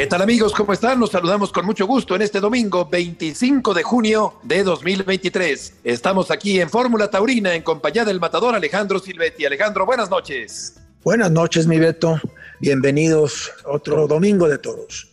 [0.00, 0.54] ¿Qué tal amigos?
[0.54, 0.98] ¿Cómo están?
[0.98, 5.74] Nos saludamos con mucho gusto en este domingo 25 de junio de 2023.
[5.84, 9.44] Estamos aquí en Fórmula Taurina en compañía del matador Alejandro Silvetti.
[9.44, 10.80] Alejandro, buenas noches.
[11.04, 12.18] Buenas noches, mi Beto.
[12.60, 15.06] Bienvenidos a otro domingo de toros.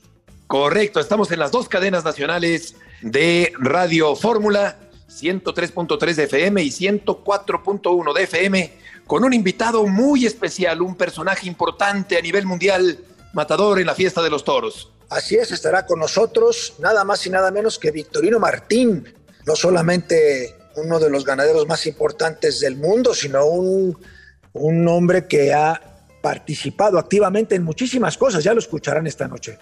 [0.47, 4.77] Correcto, estamos en las dos cadenas nacionales de Radio Fórmula,
[5.09, 8.73] 103.3 de FM y 104.1 de FM,
[9.05, 12.99] con un invitado muy especial, un personaje importante a nivel mundial
[13.37, 14.91] matador en la fiesta de los toros.
[15.09, 19.13] Así es, estará con nosotros nada más y nada menos que Victorino Martín,
[19.45, 23.97] no solamente uno de los ganaderos más importantes del mundo, sino un,
[24.53, 25.81] un hombre que ha
[26.21, 29.57] participado activamente en muchísimas cosas, ya lo escucharán esta noche.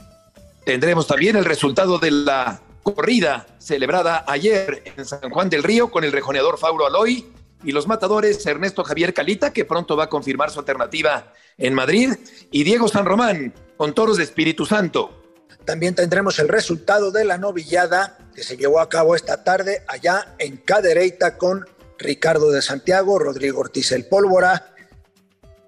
[0.66, 6.04] Tendremos también el resultado de la corrida celebrada ayer en San Juan del Río con
[6.04, 7.26] el rejoneador Fauro Aloy
[7.66, 12.14] y los matadores Ernesto Javier Calita, que pronto va a confirmar su alternativa en Madrid,
[12.52, 15.24] y Diego San Román, con toros de Espíritu Santo.
[15.66, 20.36] También tendremos el resultado de la novillada que se llevó a cabo esta tarde allá
[20.38, 21.66] en Cadereyta con
[21.98, 24.74] Ricardo de Santiago, Rodrigo Ortiz el Pólvora,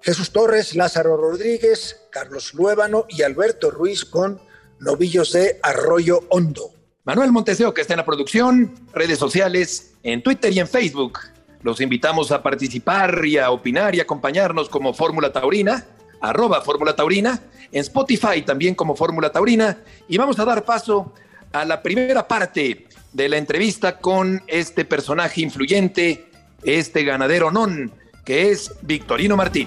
[0.00, 4.40] Jesús Torres, Lázaro Rodríguez, Carlos Luébano y Alberto Ruiz con
[4.78, 6.72] novillos de Arroyo Hondo.
[7.04, 11.18] Manuel Monteseo, que está en la producción, redes sociales, en Twitter y en Facebook.
[11.62, 15.84] Los invitamos a participar y a opinar y acompañarnos como Fórmula Taurina
[16.20, 19.78] arroba Fórmula Taurina, en Spotify también como Fórmula Taurina.
[20.08, 21.12] Y vamos a dar paso
[21.52, 26.30] a la primera parte de la entrevista con este personaje influyente,
[26.62, 27.92] este ganadero non,
[28.24, 29.66] que es Victorino Martín.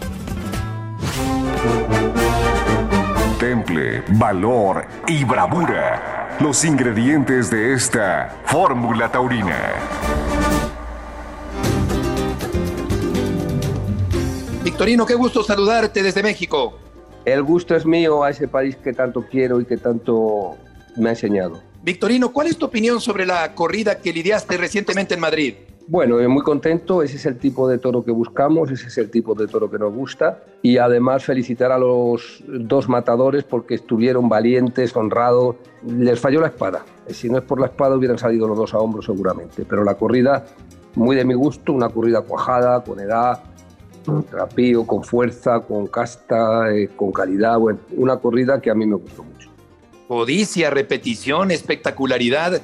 [3.40, 6.38] Temple, valor y bravura.
[6.40, 10.71] Los ingredientes de esta Fórmula Taurina.
[14.82, 16.74] Victorino, qué gusto saludarte desde México.
[17.24, 20.58] El gusto es mío a ese país que tanto quiero y que tanto
[20.98, 21.62] me ha enseñado.
[21.84, 25.54] Victorino, ¿cuál es tu opinión sobre la corrida que lidiaste recientemente en Madrid?
[25.88, 29.36] Bueno, muy contento, ese es el tipo de toro que buscamos, ese es el tipo
[29.36, 34.96] de toro que nos gusta y además felicitar a los dos matadores porque estuvieron valientes,
[34.96, 38.74] honrados, les falló la espada, si no es por la espada hubieran salido los dos
[38.74, 40.44] a hombros seguramente, pero la corrida
[40.96, 43.44] muy de mi gusto, una corrida cuajada, con edad,
[44.32, 48.96] rapío, con fuerza, con casta, eh, con calidad, bueno, una corrida que a mí me
[48.96, 49.50] gustó mucho.
[50.08, 52.62] Codicia, repetición, espectacularidad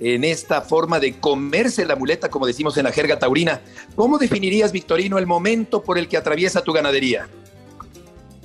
[0.00, 3.60] en esta forma de comerse la muleta, como decimos en la jerga taurina.
[3.94, 7.28] ¿Cómo definirías, Victorino, el momento por el que atraviesa tu ganadería?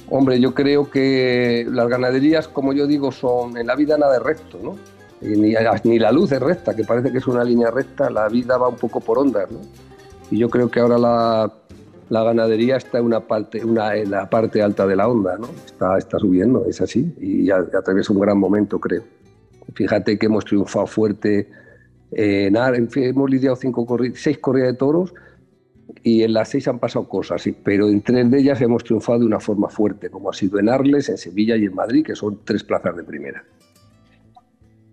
[0.10, 4.20] Hombre, yo creo que las ganaderías, como yo digo, son en la vida nada de
[4.20, 4.76] recto, ¿no?
[5.22, 8.58] Ni, ni la luz es recta, que parece que es una línea recta, la vida
[8.58, 9.62] va un poco por ondas, ¿no?
[10.30, 11.52] Y yo creo que ahora la
[12.10, 15.50] la ganadería está en, una parte, una, en la parte alta de la onda, ¿no?
[15.66, 19.04] Está, está subiendo, es así, y ya, ya atraviesa un gran momento, creo.
[19.74, 21.50] Fíjate que hemos triunfado fuerte
[22.12, 25.14] en, en hemos lidiado cinco seis corridas de toros
[26.04, 29.26] y en las seis han pasado cosas, pero en tres de ellas hemos triunfado de
[29.26, 32.42] una forma fuerte, como ha sido en Arles, en Sevilla y en Madrid, que son
[32.46, 33.44] tres plazas de primera.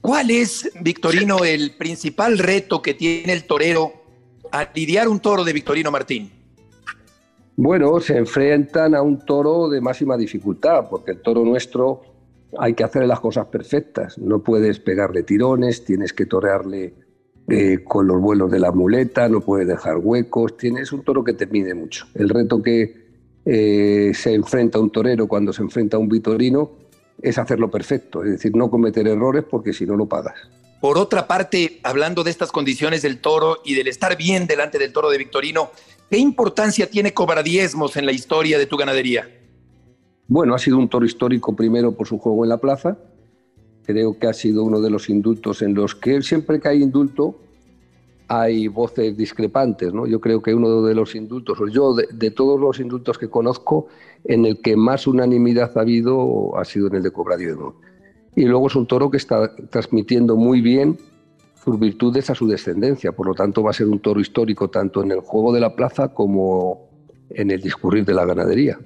[0.00, 3.93] ¿Cuál es, Victorino, el principal reto que tiene el torero
[4.50, 6.41] a lidiar un toro de Victorino Martín?
[7.56, 12.02] Bueno, se enfrentan a un toro de máxima dificultad, porque el toro nuestro
[12.58, 14.18] hay que hacer las cosas perfectas.
[14.18, 16.94] No puedes pegarle tirones, tienes que torearle
[17.48, 20.56] eh, con los vuelos de la muleta, no puedes dejar huecos.
[20.56, 22.06] Tienes un toro que te mide mucho.
[22.14, 23.02] El reto que
[23.44, 26.72] eh, se enfrenta un torero cuando se enfrenta a un vitorino
[27.20, 30.34] es hacerlo perfecto, es decir, no cometer errores porque si no lo pagas.
[30.81, 34.93] Por otra parte, hablando de estas condiciones del toro y del estar bien delante del
[34.93, 35.70] toro de Victorino,
[36.12, 39.31] ¿Qué importancia tiene cobrar diezmos en la historia de tu ganadería?
[40.29, 42.99] Bueno, ha sido un toro histórico primero por su juego en la plaza.
[43.87, 47.41] Creo que ha sido uno de los indultos en los que siempre que hay indulto
[48.29, 49.94] hay voces discrepantes.
[49.94, 50.06] ¿no?
[50.06, 53.87] Yo creo que uno de los indultos, o yo de, todos los indultos que conozco,
[54.25, 57.73] en el que más unanimidad ha habido ha sido en el de cobrar diezmos.
[58.37, 60.99] Y luego es un toro que está transmitiendo muy bien
[61.64, 63.12] sus virtudes a su descendencia.
[63.12, 65.75] Por lo tanto, va a ser un toro histórico tanto en el juego de la
[65.75, 66.91] plaza como
[67.31, 68.79] en el discurrir de la ganadería.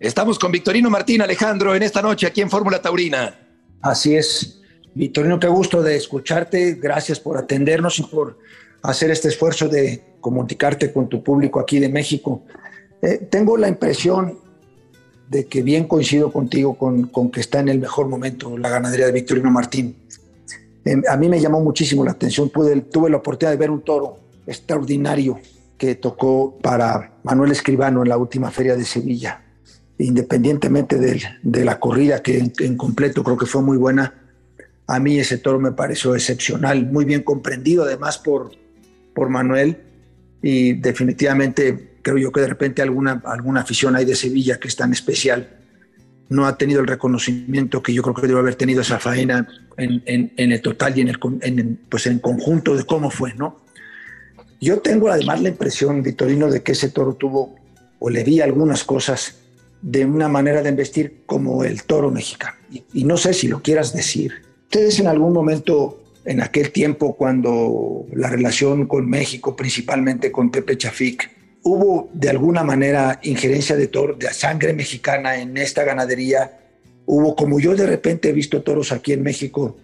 [0.00, 3.38] Estamos con Victorino Martín Alejandro en esta noche aquí en Fórmula Taurina.
[3.80, 4.60] Así es.
[4.94, 6.74] Victorino, qué gusto de escucharte.
[6.74, 8.38] Gracias por atendernos y por
[8.82, 12.44] hacer este esfuerzo de comunicarte con tu público aquí de México.
[13.00, 14.38] Eh, tengo la impresión
[15.28, 19.06] de que bien coincido contigo con, con, que está en el mejor momento la ganadería
[19.06, 19.96] de Victorino Martín.
[20.84, 22.50] Eh, a mí me llamó muchísimo la atención.
[22.50, 25.38] Tuve la oportunidad de ver un toro extraordinario
[25.78, 29.42] que tocó para Manuel Escribano en la última feria de Sevilla
[29.98, 34.14] independientemente de, la corrida que en, completo creo que fue muy buena,
[34.86, 38.50] a mí ese toro me pareció excepcional, muy bien comprendido además por,
[39.14, 39.78] por Manuel
[40.42, 44.76] y definitivamente creo yo que de repente alguna, alguna afición hay de Sevilla que es
[44.76, 45.58] tan especial
[46.28, 50.02] no ha tenido el reconocimiento que yo creo que debe haber tenido esa faena en,
[50.06, 53.60] en, el total y en el pues en conjunto de cómo fue, ¿no?
[54.60, 57.56] Yo tengo además la impresión, Vitorino, de que ese toro tuvo
[57.98, 59.38] o le vi algunas cosas
[59.82, 62.56] de una manera de investir como el toro mexicano.
[62.92, 64.32] Y, no sé si lo quieras decir.
[64.62, 70.78] Ustedes en algún momento, en aquel tiempo, cuando la relación con México, principalmente con Pepe
[70.78, 71.30] Chafik,
[71.62, 76.58] hubo de alguna manera injerencia de toro, de sangre mexicana en esta ganadería.
[77.06, 79.76] Hubo, como yo de repente he visto toros aquí en México,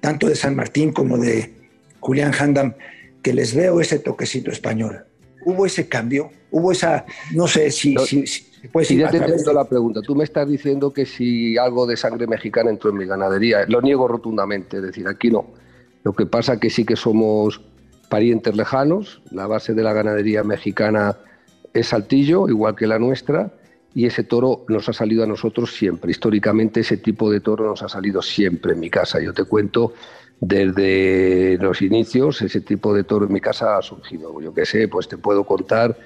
[0.00, 1.52] tanto de San Martín como de
[2.00, 2.74] Julián Handam,
[3.22, 5.04] que les veo ese toquecito español.
[5.44, 9.68] Hubo ese cambio, hubo esa, no sé si, si pues sí, ya te entiendo la
[9.68, 10.00] pregunta.
[10.00, 13.64] Tú me estás diciendo que si algo de sangre mexicana entró en mi ganadería.
[13.68, 15.46] Lo niego rotundamente, es decir, aquí no.
[16.02, 17.60] Lo que pasa que sí que somos
[18.08, 19.20] parientes lejanos.
[19.30, 21.16] La base de la ganadería mexicana
[21.72, 23.52] es Saltillo, igual que la nuestra,
[23.94, 26.10] y ese toro nos ha salido a nosotros siempre.
[26.10, 29.20] Históricamente ese tipo de toro nos ha salido siempre en mi casa.
[29.20, 29.92] Yo te cuento
[30.40, 34.40] desde los inicios, ese tipo de toro en mi casa ha surgido.
[34.40, 35.96] Yo qué sé, pues te puedo contar,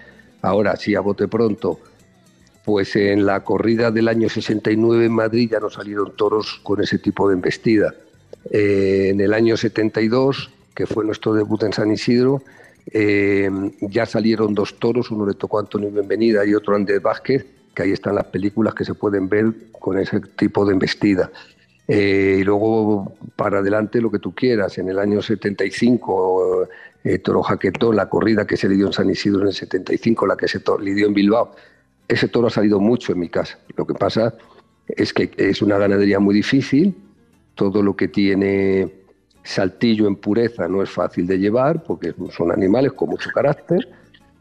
[0.43, 1.81] ahora sí a bote pronto,
[2.65, 6.99] pues en la corrida del año 69 en Madrid ya no salieron toros con ese
[6.99, 7.95] tipo de embestida.
[8.51, 12.41] Eh, en el año 72, que fue nuestro debut en San Isidro,
[12.93, 17.45] eh, ya salieron dos toros, uno le tocó a Antonio Bienvenida y otro Andrés Vázquez,
[17.75, 21.33] que ahí están las películas que se pueden ver con ese tipo de embestida.
[21.89, 24.79] Eh, y luego para adelante lo que tú quieras.
[24.79, 26.69] En el año 75,
[27.25, 30.37] Toro Jaquetón, la corrida que se le dio en San Isidro en el 75, la
[30.37, 31.57] que se le dio en Bilbao,
[32.07, 33.59] ese toro ha salido mucho en mi casa.
[33.77, 34.33] Lo que pasa
[34.87, 36.95] es que es una ganadería muy difícil.
[37.57, 38.98] Todo lo que tiene
[39.49, 43.89] saltillo en pureza no es fácil de llevar porque son animales con mucho carácter,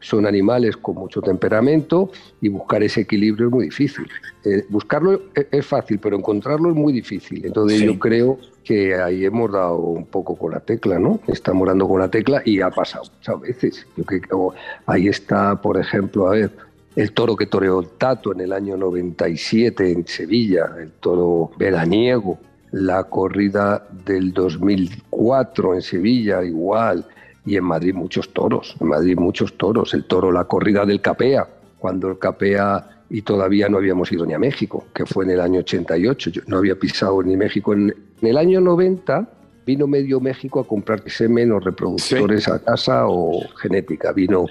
[0.00, 2.10] son animales con mucho temperamento
[2.42, 4.06] y buscar ese equilibrio es muy difícil.
[4.44, 7.44] Eh, buscarlo es fácil, pero encontrarlo es muy difícil.
[7.46, 11.20] Entonces yo creo que ahí hemos dado un poco con la tecla, ¿no?
[11.26, 13.86] Estamos dando con la tecla y ha pasado muchas veces.
[13.96, 16.50] Yo creo que ahí está, por ejemplo, a ver,
[16.94, 22.38] el toro que toreó el Tato en el año 97 en Sevilla, el toro veraniego,
[22.72, 27.06] la corrida del 2004 en Sevilla igual,
[27.48, 31.48] y en Madrid muchos toros, en Madrid muchos toros, el toro, la corrida del Capea,
[31.78, 35.40] cuando el Capea y todavía no habíamos ido ni a México, que fue en el
[35.40, 37.72] año 88, yo no había pisado ni México.
[37.72, 39.28] En, el año 90
[39.64, 44.46] vino medio México a comprar semen o reproductores a casa o genética, vino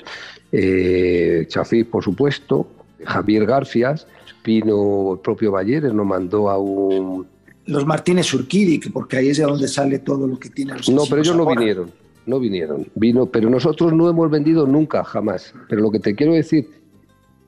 [0.52, 2.68] eh, Chafí, por supuesto,
[3.04, 4.08] Javier Garfias,
[4.44, 7.28] vino el propio Balleres, nos mandó a un...
[7.68, 11.22] Los Martínez Urquidi, porque ahí es de donde sale todo lo que tiene No, pero
[11.22, 11.92] ellos no vinieron,
[12.26, 12.88] no vinieron.
[12.96, 15.54] Vino, pero nosotros no hemos vendido nunca, jamás.
[15.70, 16.70] Pero lo que te quiero decir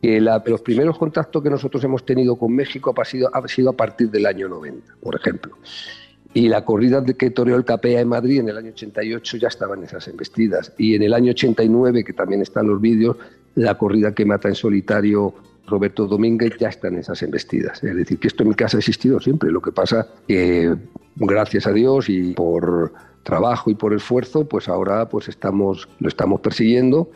[0.02, 3.74] que los primeros contactos que nosotros hemos tenido con México ha sido, ha sido a
[3.74, 5.58] partir del año 90, por ejemplo.
[6.34, 9.48] Y la corrida de que toreó el Capea en Madrid en el año 88 ya
[9.48, 10.74] estaban esas embestidas.
[10.78, 13.18] Y en el año 89, que también están los vídeos,
[13.56, 15.34] la corrida que mata en solitario
[15.70, 17.84] Roberto Domínguez ya están esas embestidas.
[17.84, 19.52] Es decir, que esto en mi casa ha existido siempre.
[19.52, 20.76] Lo que pasa que,
[21.16, 26.42] gracias a Dios y por trabajo y por esfuerzo, pues ahora pues estamos, lo estamos
[26.42, 27.10] persiguiendo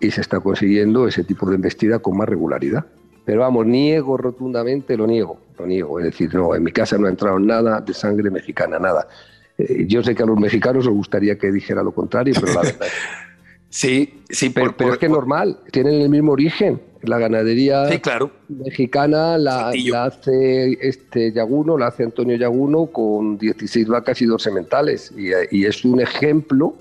[0.00, 2.86] y se está consiguiendo ese tipo de embestida con más regularidad.
[3.24, 5.98] Pero vamos, niego rotundamente, lo niego, lo niego.
[5.98, 9.08] Es decir, no, en mi casa no ha entrado nada de sangre mexicana, nada.
[9.56, 12.62] Eh, yo sé que a los mexicanos les gustaría que dijera lo contrario, pero la
[12.62, 12.86] verdad.
[13.70, 16.80] sí, sí, pero, es que es normal, tienen el mismo origen.
[17.06, 18.30] La ganadería claro.
[18.48, 19.72] mexicana la,
[20.04, 25.12] hace este Yaguno, la hace Antonio Yaguno con 16 vacas y dos sementales.
[25.16, 26.74] Y, y es un ejemplo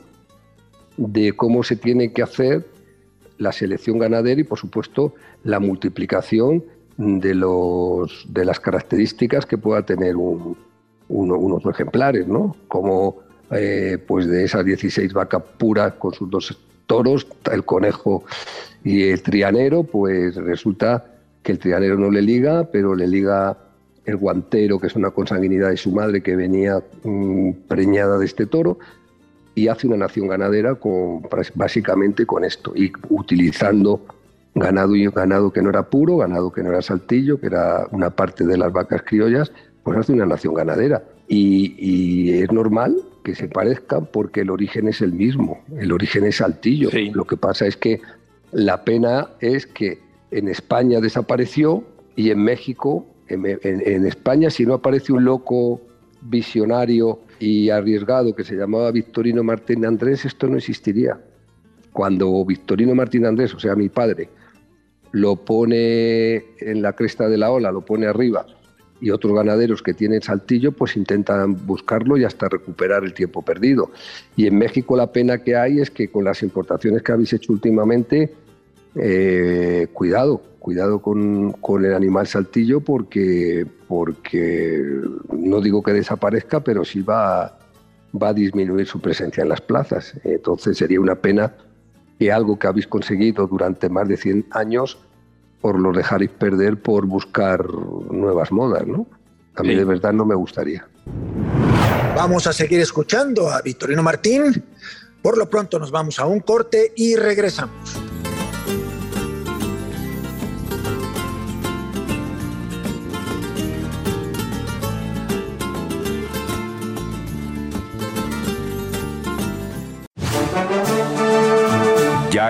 [0.98, 2.66] de cómo se tiene que hacer
[3.38, 5.14] la selección ganadera y, por supuesto,
[5.44, 6.64] la multiplicación
[6.98, 10.58] de, los, de las características que pueda tener un,
[11.10, 12.56] unos ejemplares, ¿no?
[12.68, 13.18] Como
[13.52, 18.24] eh, pues de esas 16 vacas puras con sus dos toros, el conejo
[18.84, 21.06] y el trianero, pues resulta
[21.42, 23.58] que el trianero no le liga, pero le liga
[24.06, 28.46] el guantero, que es una consanguinidad de su madre que venía mm, preñada de este
[28.46, 28.78] toro,
[29.56, 31.22] y hace una nación ganadera con,
[31.56, 34.02] básicamente con esto, y utilizando
[34.56, 38.10] ganado y ganado que no era puro, ganado que no era saltillo, que era una
[38.10, 39.52] parte de las vacas criollas,
[39.84, 41.04] pues hace una nación ganadera.
[41.28, 46.38] Y, es normal que se parezcan porque el origen es el mismo, el origen es
[46.38, 46.90] saltillo.
[47.14, 48.02] Lo que pasa es que
[48.52, 50.00] la pena es que
[50.32, 51.84] en España desapareció
[52.16, 55.82] y en México, en, España si no aparece un loco
[56.22, 61.20] visionario y arriesgado que se llamaba Victorino Martín Andrés, esto no existiría.
[61.92, 64.30] Cuando Victorino Martín Andrés, o sea, mi padre,
[65.12, 68.46] lo pone en la cresta de la ola, lo pone arriba,
[69.04, 73.92] y otros ganaderos que tienen saltillo, pues intentan buscarlo y hasta recuperar el tiempo perdido.
[74.38, 77.52] Y en México la pena que hay es que con las importaciones que habéis hecho
[77.52, 78.34] últimamente,
[78.96, 84.82] eh, cuidado, cuidado con, el animal saltillo porque, porque
[85.34, 87.60] no digo que desaparezca, pero sí va,
[88.16, 90.14] va a disminuir su presencia en las plazas.
[90.24, 91.54] Entonces sería una pena
[92.18, 94.98] que algo que habéis conseguido durante más de 100 años
[95.64, 97.66] os lo dejaréis perder por buscar
[98.12, 99.08] nuevas modas, ¿no?
[99.56, 100.86] A mí de verdad no me gustaría.
[102.16, 104.64] Vamos a seguir escuchando a Victorino Martín.
[105.22, 108.13] Por lo pronto nos vamos a un corte y regresamos.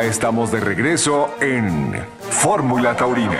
[0.03, 3.39] Ya estamos de regreso en Fórmula Taurina.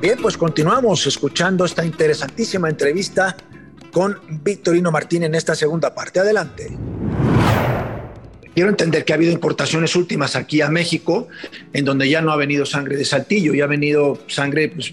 [0.00, 3.36] Bien, pues continuamos escuchando esta interesantísima entrevista
[3.92, 6.20] con Victorino Martín en esta segunda parte.
[6.20, 6.74] Adelante.
[8.54, 11.28] Quiero entender que ha habido importaciones últimas aquí a México,
[11.74, 14.90] en donde ya no ha venido sangre de saltillo, ya ha venido sangre, pues,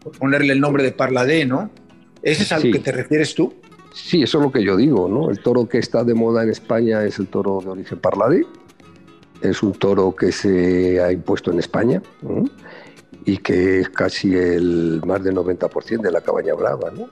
[0.00, 1.68] por ponerle el nombre de Parladé, ¿no?
[2.22, 3.65] ¿Ese es a lo que te refieres tú?
[3.96, 5.30] Sí, eso es lo que yo digo, ¿no?
[5.30, 8.42] El toro que está de moda en España es el toro de origen parladí.
[9.40, 12.02] Es un toro que se ha impuesto en España
[13.24, 17.08] y que es casi el más del 90% de la cabaña brava, ¿no?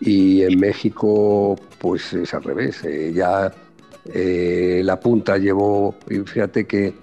[0.00, 2.82] Y en México, pues es al revés.
[2.84, 3.52] Eh, ya
[4.06, 6.94] eh, la punta llevó, fíjate que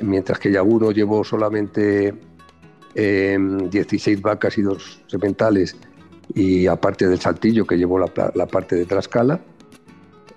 [0.00, 2.14] mientras que Yaguno llevó solamente
[2.94, 5.76] 16 em, vacas y dos sementales,
[6.34, 8.06] y aparte del saltillo que llevó la,
[8.46, 9.40] parte de Trascala,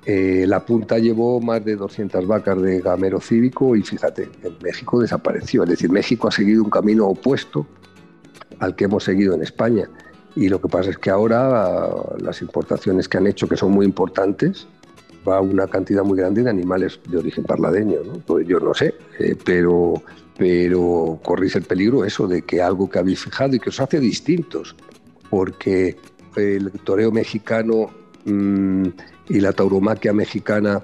[0.05, 5.01] eh, la punta llevó más de 200 vacas de gamero cívico y fíjate, en México
[5.01, 5.63] desapareció.
[5.63, 7.65] Es decir, México ha seguido un camino opuesto
[8.59, 9.89] al que hemos seguido en España.
[10.35, 13.85] Y lo que pasa es que ahora las importaciones que han hecho, que son muy
[13.85, 14.67] importantes,
[15.27, 17.97] va una cantidad muy grande de animales de origen parladeño.
[18.25, 20.01] Pues yo no sé, eh, pero,
[20.37, 23.99] pero corréis el peligro eso de que algo que habéis fijado y que os hace
[23.99, 24.75] distintos
[25.29, 25.97] porque
[26.35, 27.89] el toreo mexicano
[28.25, 28.87] mm,
[29.29, 30.81] y la tauromaquia mexicana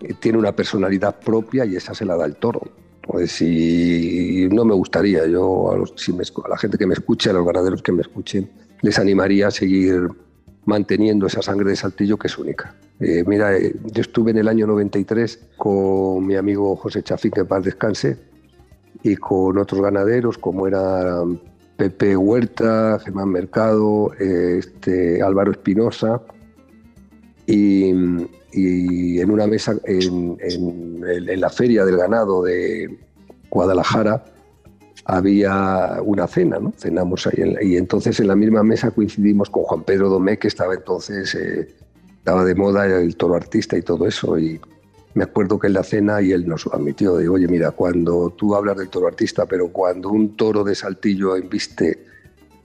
[0.00, 2.62] eh, tiene una personalidad propia y esa se la da el toro.
[3.02, 7.82] Pues si no me gustaría, yo a, la gente que me escuche, a los ganaderos
[7.82, 8.48] que me escuchen,
[8.80, 10.08] les animaría a seguir
[10.64, 12.76] manteniendo esa sangre de saltillo que es única.
[13.00, 17.44] Eh, mira, eh, yo estuve en el año 93 con mi amigo José Chafín, que
[17.44, 18.16] paz descanse,
[19.02, 21.24] y con otros ganaderos como era
[21.76, 26.22] Pepe Huerta, Germán Mercado, este, Álvaro Espinosa,
[27.46, 30.36] y, en una mesa en,
[31.40, 32.98] la feria del ganado de
[33.50, 34.24] Guadalajara
[35.04, 36.72] había una cena, ¿no?
[36.76, 40.74] Cenamos ahí y entonces en la misma mesa coincidimos con Juan Pedro Domé, que estaba
[40.74, 41.68] entonces, eh,
[42.18, 44.60] estaba de moda el toro artista y todo eso, y
[45.14, 48.54] me acuerdo que en la cena y él nos admitió, de, oye, mira, cuando tú
[48.54, 52.06] hablas del toro artista, pero cuando un toro de saltillo embiste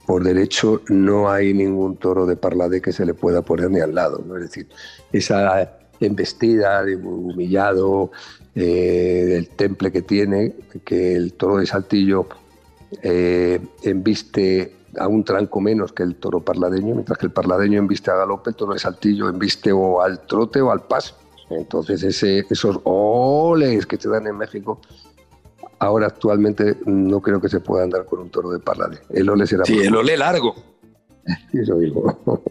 [0.06, 3.94] por derecho, no hay ningún toro de parlade que se le pueda poner ni al
[3.94, 4.24] lado.
[4.26, 4.36] ¿no?
[4.36, 4.66] Es decir,
[5.12, 8.10] esa embestida, de humillado,
[8.54, 12.26] eh, del temple que tiene, que el toro de saltillo
[13.02, 18.10] eh, embiste a un tranco menos que el toro parladeño, mientras que el parladeño embiste
[18.10, 21.14] a galope, el toro de saltillo embiste o al trote o al paso.
[21.50, 24.80] Entonces ese, esos oles que te dan en México,
[25.78, 28.98] ahora actualmente no creo que se pueda andar con un toro de parlade.
[29.10, 29.64] El ole será...
[29.64, 30.54] Sí, el ole largo.
[31.52, 32.44] Eso digo.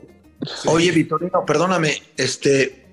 [0.68, 2.86] Oye, Vitorino, perdóname, este,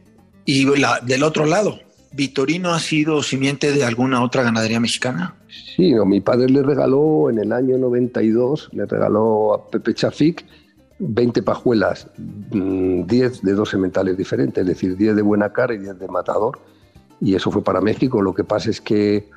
[0.45, 1.79] y del otro lado,
[2.13, 5.35] ¿Vitorino ha sido simiente de alguna otra ganadería mexicana?
[5.77, 10.45] Sí, no, mi padre le regaló en el año 92, le regaló a Pepe Chafik
[11.07, 15.79] 20 pajuelas, 10 mm, de dos sementales diferentes, es decir, 10 de buena cara y
[15.79, 16.59] 10 de matador.
[17.21, 18.21] y eso fue para México.
[18.21, 19.31] Lo que pasa es que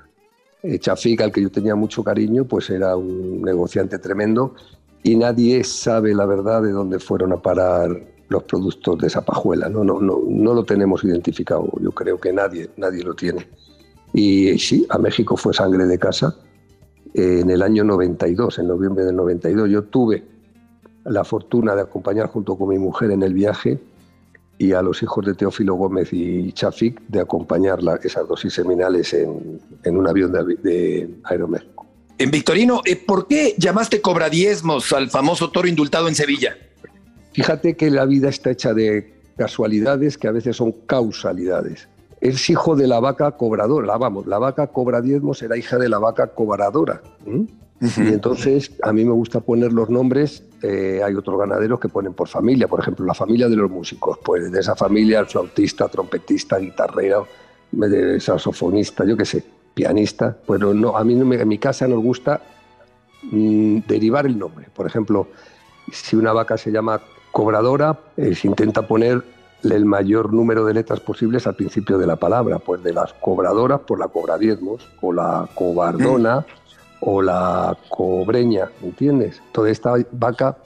[0.63, 4.55] eh, Chafik, al que yo tenía mucho cariño, pues era un negociante tremendo
[5.03, 7.89] y nadie sabe la verdad de dónde fueron a parar
[8.29, 9.69] los productos de esa pajuela.
[9.69, 11.69] No, no, no, no lo tenemos identificado.
[11.79, 13.47] Yo creo que nadie, nadie lo tiene.
[14.13, 16.35] Y sí, a México fue sangre de casa
[17.13, 19.69] en el año 92, en noviembre del 92.
[19.69, 20.36] Yo tuve
[21.07, 23.79] la fortuna de acompañar junto con mi mujer en el viaje
[24.57, 29.61] y a los hijos de Teófilo Gómez y Chafik de acompañar esas dosis seminales en,
[29.83, 31.85] en un avión de, de Aeroméxico.
[32.17, 36.57] En Victorino, eh, ¿por qué llamaste cobradiezmos al famoso toro indultado en Sevilla?
[37.33, 41.87] Fíjate que la vida está hecha de casualidades que a veces son causalidades.
[42.19, 46.33] Es hijo de la vaca cobradora, vamos, la vaca cobradiezmos era hija de la vaca
[46.33, 47.03] cobradora.
[47.79, 52.13] Y entonces a mí me gusta poner los nombres, eh, hay otros ganaderos que ponen
[52.13, 55.87] por familia, por ejemplo, la familia de los músicos, pues de esa familia el flautista,
[55.87, 57.27] trompetista, guitarrero,
[58.19, 59.43] saxofonista, yo qué sé,
[59.75, 62.41] pianista, pero no, a mí en mi casa nos gusta
[63.31, 64.69] mm, derivar el nombre.
[64.73, 65.27] Por ejemplo,
[65.91, 66.99] si una vaca se llama
[67.31, 69.23] cobradora, eh, se intenta poner
[69.63, 73.81] el mayor número de letras posibles al principio de la palabra, pues de las cobradoras
[73.81, 76.45] por la cobradiezmos, o la cobardona,
[76.99, 79.41] o la cobreña, ¿entiendes?
[79.51, 80.57] Toda esta vaca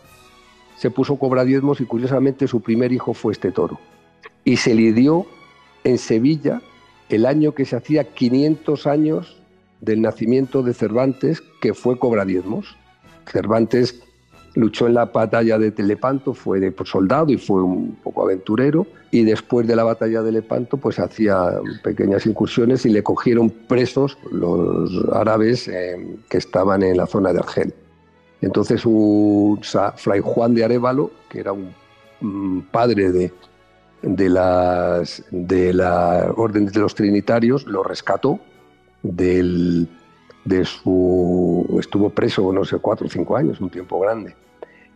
[0.78, 3.80] se puso cobradiezmos y curiosamente su primer hijo fue este toro.
[4.44, 5.28] Y se le dio
[5.84, 6.62] en Sevilla
[7.10, 9.38] el año que se hacía 500 años
[9.82, 12.78] del nacimiento de Cervantes, que fue cobradiezmos.
[13.26, 14.02] Cervantes
[14.54, 19.24] luchó en la batalla de Telepanto, fue de soldado y fue un poco aventurero, y
[19.24, 24.92] después de la batalla de Lepanto pues hacía pequeñas incursiones y le cogieron presos los
[25.14, 27.74] árabes eh, que estaban en la zona de Argel.
[28.42, 29.62] Entonces un
[29.98, 33.32] fray Juan de Arevalo, que era un padre de,
[34.02, 38.40] de, las, de la Orden de los Trinitarios, lo rescató
[39.04, 39.88] del,
[40.46, 41.78] de su...
[41.80, 44.36] estuvo preso, no sé, cuatro o cinco años, un tiempo grande.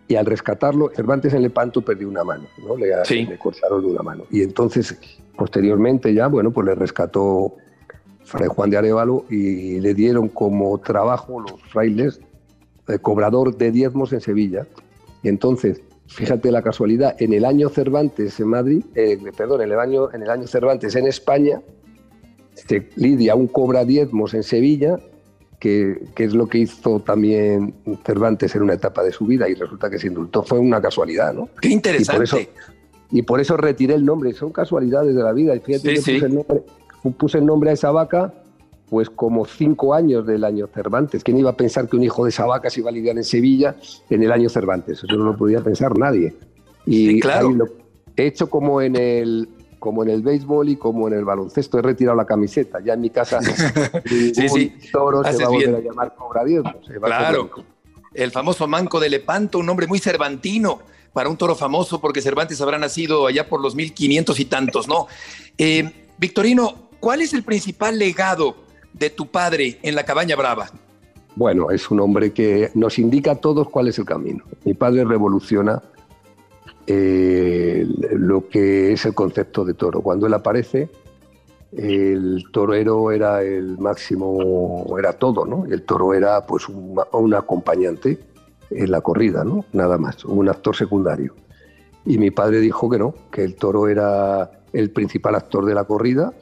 [0.08, 2.78] Y al rescatarlo, Cervantes en Lepanto perdió una mano, ¿no?
[2.78, 4.24] Le, le cortaron una mano.
[4.30, 4.98] Y entonces,
[5.36, 7.56] posteriormente ya, bueno, pues le rescató
[8.24, 12.22] Fray Juan de Arevalo y le dieron como trabajo los frailes
[12.88, 14.68] el cobrador de diezmos en Sevilla.
[15.24, 19.80] Y entonces Fíjate la casualidad, en el año Cervantes en Madrid, eh, perdón, en el,
[19.80, 21.62] año, en el año Cervantes en España,
[22.54, 25.00] se lidia un cobra diezmos en Sevilla,
[25.60, 27.74] que, que, es lo que hizo también
[28.06, 30.44] Cervantes en una etapa de su vida y resulta que se indultó.
[30.44, 31.50] Fue una casualidad, ¿no?
[31.62, 32.14] Qué interesante.
[32.14, 32.50] Y por eso,
[33.12, 34.34] y por eso retiré el nombre.
[34.34, 35.56] Son casualidades de la vida.
[35.56, 36.64] Y fíjate que Puse, el nombre,
[37.18, 38.34] puse el nombre a esa vaca
[38.90, 41.24] pues como cinco años del año Cervantes.
[41.24, 43.24] ¿Quién iba a pensar que un hijo de esa vaca se iba a lidiar en
[43.24, 43.76] Sevilla
[44.10, 45.04] en el año Cervantes?
[45.04, 46.36] Eso no lo podía pensar nadie.
[46.86, 47.52] Y claro.
[48.16, 49.50] he hecho como en el
[49.86, 52.80] como en el béisbol y como en el baloncesto, he retirado la camiseta.
[52.84, 53.40] Ya en mi casa
[54.04, 54.74] sí, sí.
[54.92, 56.42] toro se va a volver a llamar Cobra
[57.04, 57.52] Claro.
[58.12, 60.80] El famoso Manco de Lepanto, un nombre muy cervantino
[61.14, 65.06] para un toro famoso, porque Cervantes habrá nacido allá por los 1500 y tantos, ¿no?
[65.56, 68.56] Eh, Victorino, ¿cuál es el principal legado
[68.92, 70.72] de tu padre en la Cabaña Brava?
[71.36, 74.44] Bueno, es un hombre que nos indica a todos cuál es el camino.
[74.64, 75.80] Mi padre revoluciona
[76.88, 80.02] eh, lo que es el concepto de toro.
[80.02, 80.90] Cuando él aparece,
[81.72, 85.66] el torero era el máximo, era todo, ¿no?
[85.66, 88.20] El toro era pues un, acompañante
[88.70, 89.66] en la corrida, ¿no?
[89.74, 91.34] Nada más, un actor secundario.
[92.06, 95.86] Y mi padre dijo que no, que el toro era el principal actor de la
[95.86, 96.34] corrida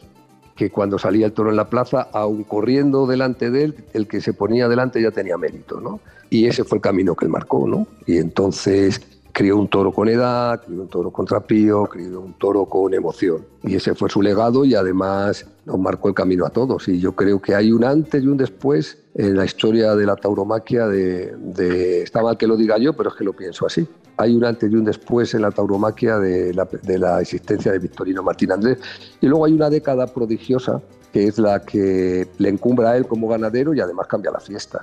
[0.55, 4.21] que cuando salía el toro en la plaza, aun corriendo delante de él, el que
[4.21, 5.99] se ponía delante ya tenía mérito, ¿no?
[6.29, 7.87] Y ese fue el camino que él marcó, ¿no?
[8.05, 9.01] Y entonces
[9.33, 13.45] crió un toro con edad, crió un toro con trapío, crió un toro con emoción.
[13.63, 16.87] Y ese fue su legado y además nos marcó el camino a todos.
[16.87, 20.15] Y yo creo que hay un antes y un después en la historia de la
[20.15, 23.85] tauromaquia de, de está mal que lo diga yo, pero es que lo pienso así
[24.17, 28.51] hay un antes y un después en la tauromaquia de la, existencia de Victorino Martín
[28.51, 28.77] Andrés.
[29.21, 33.27] Y luego hay una década prodigiosa que es la que le encumbra a él como
[33.27, 34.81] ganadero y además cambia la fiesta.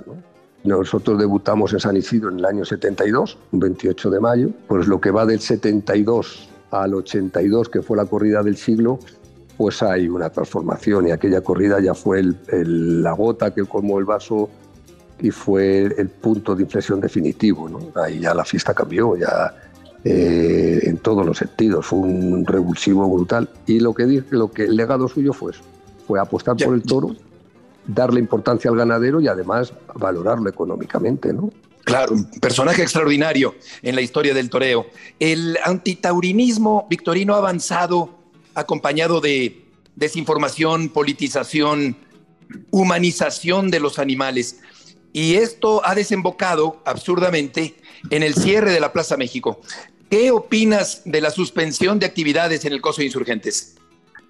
[0.63, 5.01] Nosotros debutamos en San Isidro en el año 72, un 28 de mayo, pues lo
[5.01, 8.99] que va del 72 al 82, que fue la corrida del siglo,
[9.57, 14.49] pues hay una transformación y aquella corrida ya fue la gota que colmó el vaso
[15.19, 17.67] y fue el punto de inflexión definitivo.
[17.67, 17.79] ¿no?
[18.01, 19.53] Ahí ya la fiesta cambió, ya
[20.03, 23.49] eh, en todos los sentidos, fue un revulsivo brutal.
[23.65, 25.53] Y lo que, lo que el legado suyo fue
[26.07, 27.15] fue apostar por el toro,
[27.85, 31.33] darle importancia al ganadero y además valorarlo económicamente.
[31.33, 31.51] ¿no?
[31.83, 34.85] Claro, un personaje extraordinario en la historia del toreo.
[35.19, 38.17] El antitaurinismo victorino avanzado
[38.53, 39.65] acompañado de
[39.95, 41.97] desinformación, politización,
[42.69, 44.59] humanización de los animales.
[45.13, 47.75] Y esto ha desembocado absurdamente
[48.09, 49.59] en el cierre de la Plaza México.
[50.09, 53.75] ¿Qué opinas de la suspensión de actividades en el Coso de Insurgentes?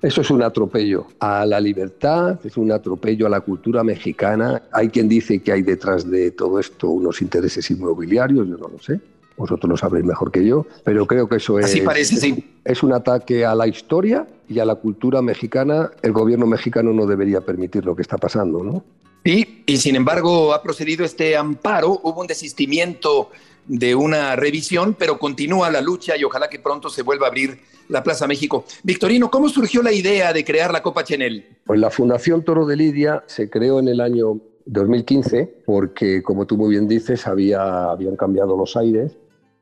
[0.01, 4.63] Eso es un atropello a la libertad, es un atropello a la cultura mexicana.
[4.71, 8.79] Hay quien dice que hay detrás de todo esto unos intereses inmobiliarios, yo no lo
[8.79, 8.99] sé.
[9.37, 12.43] Vosotros lo sabréis mejor que yo, pero creo que eso es, parece, sí.
[12.63, 15.91] es un ataque a la historia y a la cultura mexicana.
[16.01, 18.83] El gobierno mexicano no debería permitir lo que está pasando, ¿no?
[19.23, 21.99] Sí, y sin embargo ha procedido este amparo.
[22.03, 23.29] Hubo un desistimiento
[23.67, 27.59] de una revisión, pero continúa la lucha y ojalá que pronto se vuelva a abrir
[27.89, 28.65] la Plaza México.
[28.83, 31.57] Victorino, ¿cómo surgió la idea de crear la Copa Chenel?
[31.65, 36.57] Pues la Fundación Toro de Lidia se creó en el año 2015 porque, como tú
[36.57, 39.17] muy bien dices, había, habían cambiado los aires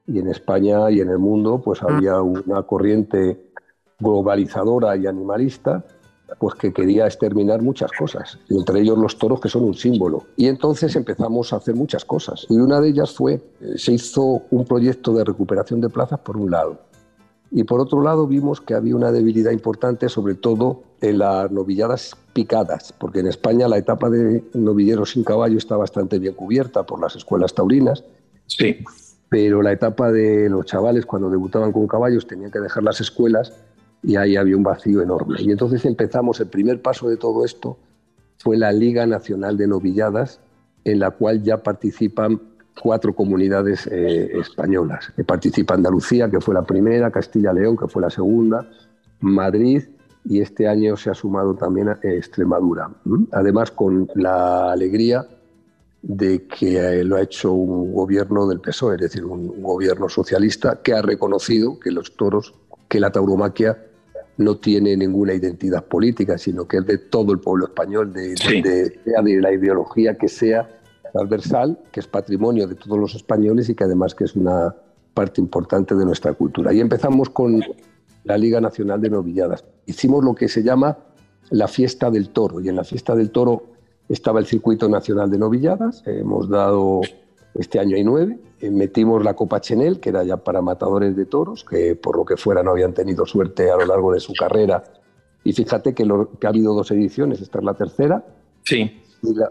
[0.08, 3.38] y en España y en el mundo pues había una corriente
[4.00, 5.86] globalizadora y animalista
[6.38, 10.24] pues que quería exterminar muchas cosas, y entre ellos los toros que son un símbolo.
[10.36, 12.46] Y entonces empezamos a hacer muchas cosas.
[12.50, 16.38] Y una de ellas fue, eh, se hizo un proyecto de recuperación de plazas por
[16.38, 16.80] un lado.
[17.52, 22.16] Y por otro lado vimos que había una debilidad importante, sobre todo en las novilladas
[22.34, 27.02] picadas, porque en España la etapa de novillero sin caballo está bastante bien cubierta por
[27.02, 28.04] las escuelas taurinas.
[28.46, 28.78] Sí.
[29.30, 33.54] Pero la etapa de los chavales cuando debutaban con caballos tenían que dejar las escuelas
[34.02, 35.42] y ahí había un vacío enorme.
[35.42, 37.78] Y entonces empezamos, el primer paso de todo esto
[38.38, 40.40] fue la Liga Nacional de Novilladas,
[40.86, 42.42] en la cual ya participan
[42.82, 45.12] cuatro comunidades eh, españolas.
[45.16, 48.70] Que participa Andalucía, que fue la primera, Castilla-León, que fue la segunda,
[49.20, 49.84] Madrid
[50.26, 52.90] y este año se ha sumado también a Extremadura.
[53.32, 55.26] Además, con la alegría
[56.02, 60.82] de que eh, lo ha hecho un gobierno del PSOE, es decir, un gobierno socialista
[60.82, 62.54] que ha reconocido que los toros,
[62.88, 63.78] que la tauromaquia
[64.40, 69.42] no tiene ninguna identidad política, sino que es de todo el pueblo español, de, de,
[69.42, 70.80] la ideología que sea
[71.12, 74.74] transversal, que es patrimonio de todos los españoles y que además que es una
[75.14, 76.72] parte importante de nuestra cultura.
[76.72, 77.62] Y empezamos con
[78.24, 79.66] la Liga Nacional de Novilladas.
[79.86, 80.98] Hicimos lo que se llama
[81.50, 83.64] la Fiesta del Toro y en la Fiesta del Toro
[84.08, 86.02] estaba el Circuito Nacional de Novilladas.
[86.06, 87.02] Hemos dado
[87.56, 88.40] este año hay nueve.
[88.60, 92.26] Eh, metimos la Copa Chenel, que era ya para matadores de toros, que por lo
[92.26, 94.84] que fuera no habían tenido suerte a lo largo de su carrera.
[95.44, 98.26] Y fíjate que, ha habido dos ediciones, esta es la tercera.
[98.64, 99.02] Sí.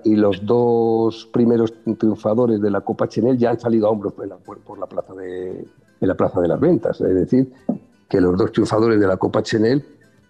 [0.05, 4.79] Y, los dos primeros triunfadores de la Copa Chenel ya han salido a hombros por
[4.79, 5.67] la, plaza, de,
[6.01, 7.01] la plaza de las ventas.
[7.01, 7.53] Es decir,
[8.09, 9.85] que los dos triunfadores de la Copa Chenel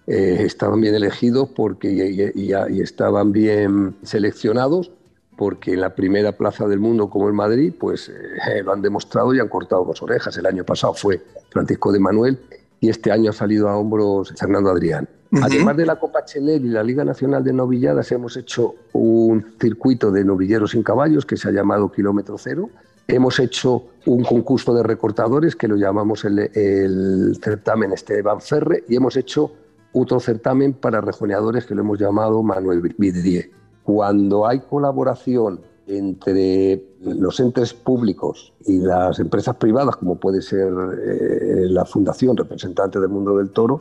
[0.09, 4.91] eh, estaban bien elegidos porque y estaban bien seleccionados
[5.39, 9.33] porque en la primera plaza del mundo como en Madrid, pues eh, lo han demostrado
[9.33, 10.37] y han cortado dos orejas.
[10.37, 12.39] El año pasado fue Francisco de Manuel
[12.81, 15.09] y este año ha salido a hombros Fernando Adrián.
[15.43, 20.11] Además de la Copa Chenel y la Liga Nacional de Novilladas, hemos hecho un circuito
[20.11, 22.71] de novilleros sin caballos que se ha llamado Kilómetro Cero.
[23.07, 28.97] Hemos hecho un concurso de recortadores que lo llamamos el, el certamen Esteban Ferre y
[28.97, 29.53] hemos hecho
[29.93, 33.58] otro certamen para rejoneadores que lo hemos llamado Manuel Vidrier
[33.89, 41.69] cuando hay colaboración entre los entes públicos y las empresas privadas, como puede ser eh,
[41.71, 43.81] la Fundación Representante del Mundo del Toro,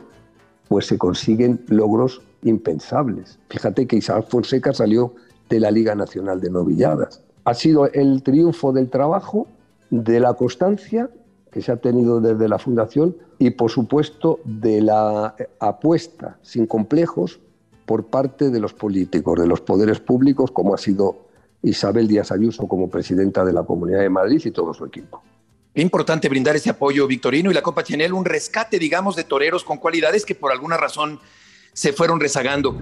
[0.66, 3.38] pues se consiguen logros impensables.
[3.50, 5.12] Fíjate que Isaac Fonseca salió
[5.50, 7.20] de la Liga Nacional de Novilladas.
[7.44, 9.46] Ha sido el triunfo del trabajo,
[9.90, 11.10] de la constancia
[11.50, 17.40] que se ha tenido desde la Fundación y, por supuesto, de la apuesta sin complejos
[17.88, 21.30] por parte de los políticos, de los poderes públicos, como ha sido
[21.62, 25.22] Isabel Díaz Ayuso como presidenta de la Comunidad de Madrid y todo su equipo.
[25.74, 29.78] Importante brindar ese apoyo, Victorino, y la Copa Chanel, un rescate, digamos, de toreros con
[29.78, 31.18] cualidades que por alguna razón
[31.72, 32.76] se fueron rezagando.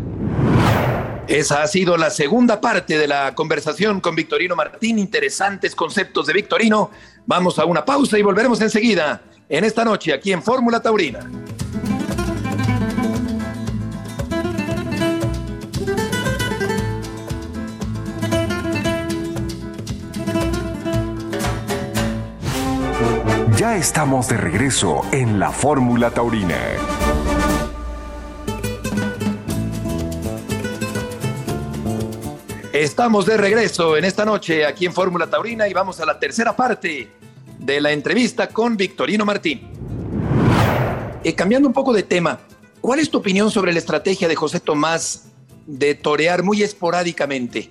[1.29, 4.99] Esa ha sido la segunda parte de la conversación con Victorino Martín.
[4.99, 6.91] Interesantes conceptos de Victorino.
[7.27, 11.31] Vamos a una pausa y volveremos enseguida en esta noche aquí en Fórmula Taurina.
[23.75, 26.57] Estamos de regreso en la Fórmula Taurina.
[32.73, 36.55] Estamos de regreso en esta noche aquí en Fórmula Taurina y vamos a la tercera
[36.55, 37.11] parte
[37.59, 39.69] de la entrevista con Victorino Martín.
[41.23, 42.39] Eh, cambiando un poco de tema,
[42.81, 45.25] ¿cuál es tu opinión sobre la estrategia de José Tomás
[45.67, 47.71] de torear muy esporádicamente?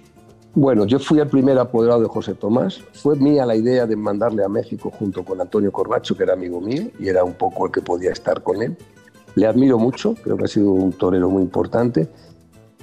[0.55, 2.79] Bueno, yo fui el primer apoderado de José Tomás.
[2.93, 6.61] Fue mía la idea de mandarle a México junto con Antonio Corbacho, que era amigo
[6.61, 8.77] mío y era un poco el que podía estar con él.
[9.35, 12.07] Le admiro mucho, creo que ha sido un torero muy importante,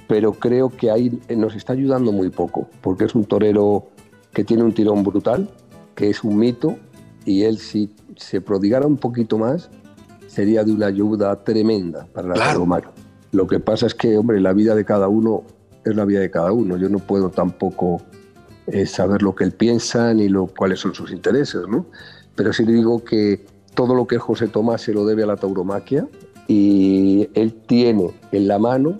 [0.07, 3.87] pero creo que ahí nos está ayudando muy poco, porque es un torero
[4.33, 5.49] que tiene un tirón brutal,
[5.95, 6.75] que es un mito,
[7.25, 9.71] y él si se prodigara un poquito más,
[10.27, 12.67] sería de una ayuda tremenda para la claro.
[13.31, 15.43] Lo que pasa es que, hombre, la vida de cada uno
[15.85, 16.77] es la vida de cada uno.
[16.77, 18.01] Yo no puedo tampoco
[18.67, 21.85] eh, saber lo que él piensa ni lo, cuáles son sus intereses, ¿no?
[22.35, 26.07] Pero sí digo que todo lo que José Tomás se lo debe a la tauromaquia
[26.47, 28.97] y él tiene en la mano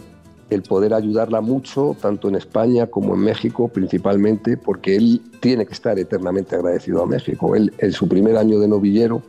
[0.50, 5.74] el poder ayudarla mucho, tanto en España como en México principalmente, porque él tiene que
[5.74, 7.56] estar eternamente agradecido a México.
[7.56, 9.24] Él, en su primer año de novillero,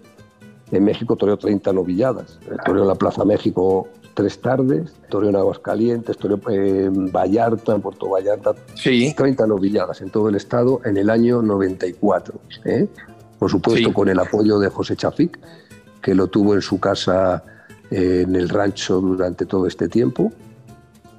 [0.70, 2.38] en México toreó 30 novilladas.
[2.66, 8.08] Toreó en la Plaza México tres tardes, toreó en Aguascalientes, toreó en Vallarta, en Puerto
[8.08, 9.12] Vallarta, sí.
[9.16, 12.40] 30 novilladas en todo el estado en el año 94.
[12.64, 12.88] ¿eh?
[13.38, 15.38] Por supuesto, con el apoyo de José Chafik,
[16.00, 17.42] que lo tuvo en su casa
[17.90, 20.32] eh, en el rancho durante todo este tiempo.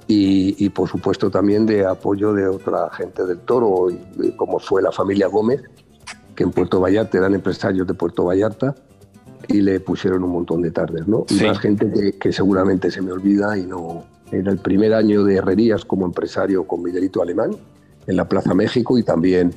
[0.08, 3.88] Y, y, por supuesto también de apoyo de otra gente del toro,
[4.36, 5.62] como fue la familia Gómez,
[6.36, 8.76] que en Puerto Vallarta eran empresarios de Puerto Vallarta
[9.48, 11.24] y le pusieron un montón de tardes, ¿no?
[11.28, 11.44] Sí.
[11.44, 14.04] Más gente que, que, seguramente se me olvida y no...
[14.32, 17.52] Era el primer año de herrerías como empresario con Miguelito Alemán
[18.08, 19.54] en la Plaza México y también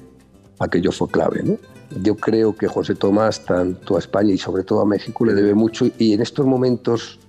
[0.60, 1.58] aquello fue clave, ¿no?
[2.04, 5.56] Yo creo que José Tomás, tanto a España y sobre todo a México, le debe
[5.56, 7.20] mucho y en estos momentos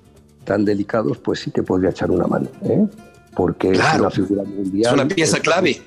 [0.45, 2.87] tan delicados, pues sí que podría echar una mano, ¿eh?
[3.35, 3.95] Porque claro.
[3.95, 4.95] es una figura mundial.
[4.95, 5.81] Es una pieza clave.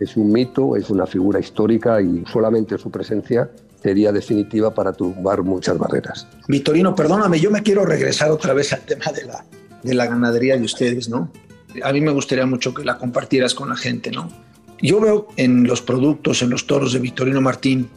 [0.00, 3.48] Es un mito, es una figura histórica y solamente su presencia
[3.86, 6.26] sería definitiva para tumbar muchas barreras.
[6.48, 9.44] Vitorino, perdóname, yo me quiero regresar otra vez al tema de la,
[9.84, 11.30] de la ganadería de ustedes, ¿no?
[11.84, 14.28] A mí me gustaría mucho que la compartieras con la gente, ¿no?
[14.82, 17.88] Yo veo en los productos, en los toros de Vitorino Martín,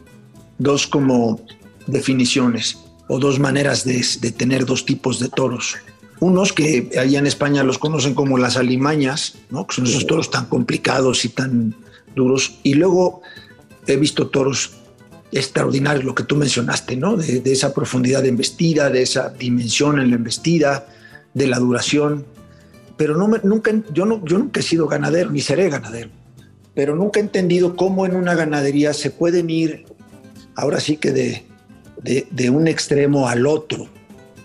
[0.58, 1.40] dos como
[1.88, 5.74] definiciones o dos maneras de, de tener dos tipos de toros.
[6.20, 9.66] Unos que allá en España los conocen como las alimañas, ¿no?
[9.66, 11.74] que son esos toros tan complicados y tan
[12.14, 12.60] duros.
[12.62, 13.22] Y luego
[13.88, 14.79] he visto toros
[15.32, 17.16] extraordinarios, lo que tú mencionaste, ¿no?
[17.16, 20.86] De, esa profundidad de embestida, de esa dimensión en la embestida,
[21.34, 22.24] de la duración.
[22.96, 26.10] Pero no me, nunca, yo, nunca he sido ganadero, ni seré ganadero.
[26.74, 29.86] Pero nunca he entendido cómo en una ganadería se pueden ir,
[30.54, 31.12] ahora sí que
[32.02, 33.88] de un extremo al otro,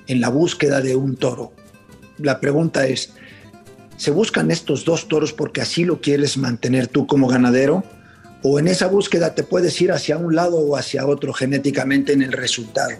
[0.07, 1.51] en la búsqueda de un toro
[2.17, 3.13] la pregunta es,
[3.97, 7.83] ¿se buscan estos dos toros porque así lo quieres mantener tú como ganadero?
[8.47, 12.21] ¿O en esa búsqueda te puedes ir hacia un lado o hacia otro genéticamente en
[12.21, 12.91] el resultado?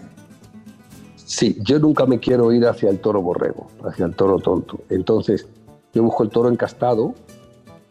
[1.14, 4.80] Sí, yo nunca me quiero ir hacia el toro borrego, hacia el toro tonto.
[4.90, 5.46] Entonces,
[5.94, 7.14] yo busco el toro encastado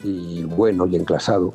[0.04, 1.54] y bueno y enclasado,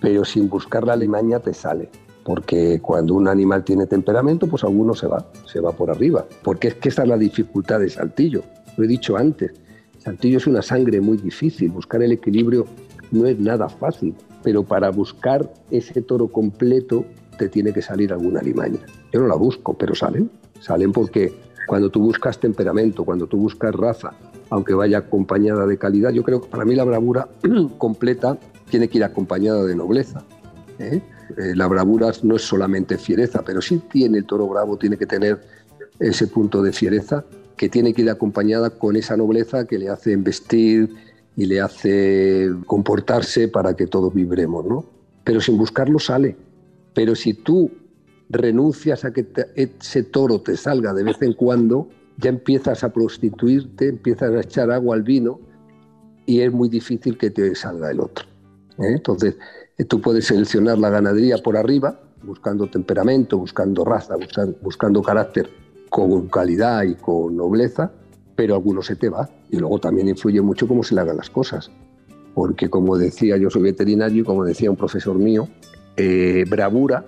[0.00, 1.90] pero sin buscar la limaña te sale
[2.24, 6.66] porque cuando un animal tiene temperamento, pues alguno se va, se va por arriba, porque
[6.66, 8.42] es que esa es la dificultad de Saltillo.
[8.76, 9.52] Lo he dicho antes,
[9.98, 12.66] Saltillo es una sangre muy difícil, buscar el equilibrio
[13.12, 14.12] no es nada fácil,
[14.46, 17.04] pero para buscar ese toro completo
[17.36, 18.78] te tiene que salir alguna limaña.
[19.12, 20.30] Yo no la busco, pero salen,
[20.60, 21.34] salen porque
[21.66, 24.12] cuando tú buscas temperamento, cuando tú buscas raza,
[24.50, 27.26] aunque vaya acompañada de calidad, yo creo que para mí la bravura
[27.78, 28.38] completa
[28.70, 30.22] tiene que ir acompañada de nobleza.
[30.78, 31.02] ¿eh?
[31.36, 35.06] Eh, la bravura no es solamente fiereza, pero sí tiene el toro bravo, tiene que
[35.06, 35.40] tener
[35.98, 37.24] ese punto de fiereza
[37.56, 40.94] que tiene que ir acompañada con esa nobleza que le hace investir
[41.36, 44.86] y le hace comportarse para que todos vibremos, ¿no?
[45.24, 46.36] Pero sin buscarlo sale.
[46.94, 47.70] Pero si tú
[48.28, 52.92] renuncias a que te, ese toro te salga de vez en cuando, ya empiezas a
[52.92, 55.38] prostituirte, empiezas a echar agua al vino
[56.24, 58.24] y es muy difícil que te salga el otro.
[58.78, 58.94] ¿eh?
[58.94, 59.36] Entonces,
[59.84, 64.14] Tú puedes seleccionar la ganadería por arriba, buscando temperamento, buscando raza,
[64.62, 65.50] buscando carácter
[65.90, 67.92] con calidad y con nobleza,
[68.36, 69.28] pero alguno se te va.
[69.50, 71.70] Y luego también influye mucho cómo se le hagan las cosas.
[72.34, 75.48] Porque como decía, yo soy veterinario y como decía un profesor mío,
[75.96, 77.04] eh, bravura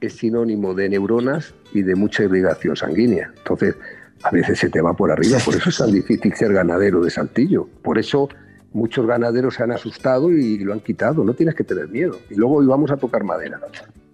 [0.00, 3.32] es sinónimo de neuronas y de mucha irrigación sanguínea.
[3.36, 3.76] Entonces,
[4.22, 7.10] a veces se te va por arriba, por eso es tan difícil ser ganadero de
[7.10, 7.68] Saltillo.
[7.82, 8.28] Por eso
[8.72, 11.22] muchos ganaderos se han asustado y lo han quitado.
[11.22, 12.18] No tienes que tener miedo.
[12.30, 13.60] Y luego íbamos a tocar madera.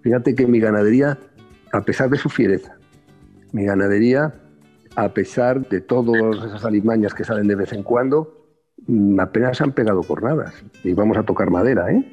[0.03, 1.19] Fíjate que mi ganadería,
[1.73, 2.77] a pesar de su fiereza,
[3.53, 4.35] mi ganadería,
[4.99, 8.35] a pesar de todas esas alimañas que salen de vez en cuando,
[8.89, 10.53] mm, apenas han pegado cornadas.
[10.83, 12.05] Y vamos a tocar madera, ¿eh?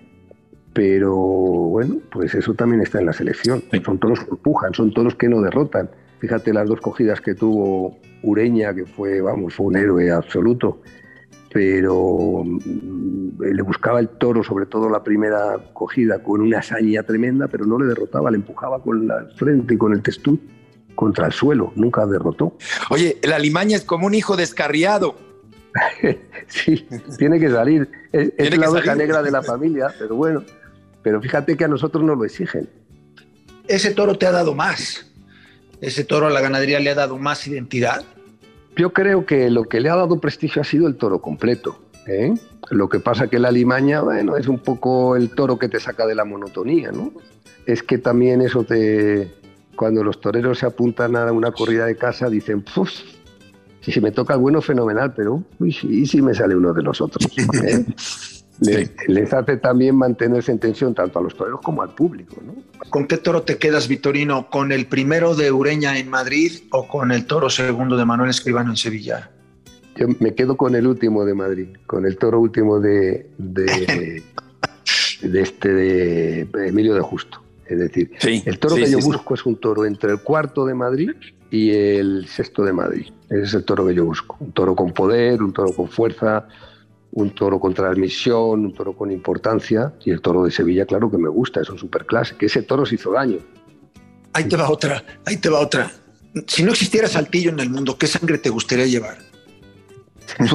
[0.72, 3.64] Pero bueno, pues eso también está en la selección.
[3.84, 5.90] Son todos que empujan, son todos que no derrotan.
[6.20, 10.82] Fíjate las dos cogidas que tuvo Ureña, que fue, vamos, fue un héroe absoluto
[11.52, 17.48] pero mm, le buscaba el toro, sobre todo la primera cogida, con una hazaña tremenda,
[17.48, 20.38] pero no le derrotaba, le empujaba con la frente y con el testú
[20.96, 22.58] contra el suelo, nunca derrotó.
[22.90, 25.16] Oye, la limaña es como un hijo descarriado.
[26.48, 27.90] sí, tiene que salir.
[28.12, 30.44] Es, la oveja negra de la familia, pero bueno.
[31.04, 32.70] Pero fíjate que a nosotros nos lo exigen.
[33.68, 35.06] Ese toro te ha dado más.
[35.82, 38.04] Ese toro a la ganadería le ha dado más identidad.
[38.76, 41.80] Yo creo que lo que le ha dado prestigio ha sido el toro completo.
[42.08, 42.34] ¿eh?
[42.70, 46.06] Lo que pasa que la limaña, bueno, es un poco el toro que te saca
[46.06, 47.14] de la monotonía, ¿no?
[47.66, 49.34] Es que también eso te...
[49.76, 52.90] Cuando los toreros se apuntan a una corrida de casa, dicen, Puf,
[53.82, 56.82] si se me toca el bueno, fenomenal, pero uy, ¿y si me sale uno de
[56.82, 57.32] los otros?
[57.64, 57.86] ¿eh?
[59.08, 62.38] les, hace también mantenerse en tensión tanto a los toreros como al público.
[62.44, 62.56] ¿no?
[62.90, 64.50] ¿Con qué toro te quedas, Vitorino?
[64.50, 68.72] ¿Con el primero de Ureña en Madrid o con el toro segundo de Manuel Escribano
[68.72, 69.30] en Sevilla?
[69.98, 74.24] Yo me quedo con el último de Madrid, con el toro último de, de,
[75.22, 77.45] este de Emilio de Justo.
[77.68, 78.12] Es decir,
[78.46, 81.12] el toro que yo busco es un toro entre el cuarto de Madrid
[81.50, 83.08] y el sexto de Madrid.
[83.30, 84.38] Ese es el toro que yo busco.
[84.40, 86.48] Un toro con poder, un toro con fuerza,
[87.12, 89.94] un toro con transmisión, un toro con importancia.
[90.04, 92.86] Y el toro de Sevilla, claro que me gusta, es un superclase, que ese toro
[92.86, 93.40] se hizo daño.
[94.34, 95.92] Ahí te va otra, ahí te va otra.
[96.46, 99.18] Si no existiera Saltillo en el mundo, ¿qué sangre te gustaría llevar?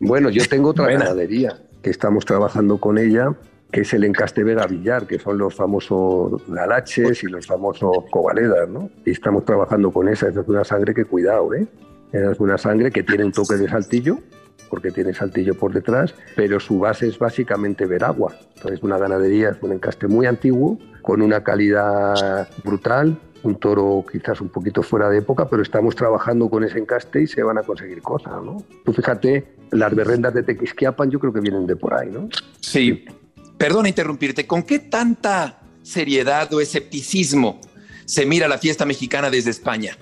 [0.00, 3.34] bueno, yo tengo otra ganadería que estamos trabajando con ella,
[3.70, 8.68] que es el encaste Vega Villar, que son los famosos galaches y los famosos cobaledas,
[8.68, 8.90] ¿no?
[9.04, 11.66] Y estamos trabajando con esa, esa es una sangre que cuidado, ¿eh?
[12.12, 14.18] Es una sangre que tiene un toque de saltillo,
[14.70, 18.34] porque tiene saltillo por detrás, pero su base es básicamente veragua.
[18.56, 24.40] Entonces, una ganadería es un encaste muy antiguo, con una calidad brutal, un toro quizás
[24.40, 27.62] un poquito fuera de época, pero estamos trabajando con ese encaste y se van a
[27.62, 28.62] conseguir cosas, ¿no?
[28.84, 32.28] Tú fíjate, las berrendas de Tequisquiapan yo creo que vienen de por ahí, ¿no?
[32.60, 33.04] Sí.
[33.58, 37.60] Perdona interrumpirte, ¿con qué tanta seriedad o escepticismo
[38.04, 39.96] se mira la fiesta mexicana desde España?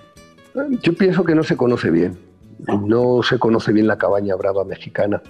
[0.82, 2.18] Yo pienso que no se conoce bien,
[2.86, 5.22] no se conoce bien la cabaña brava mexicana,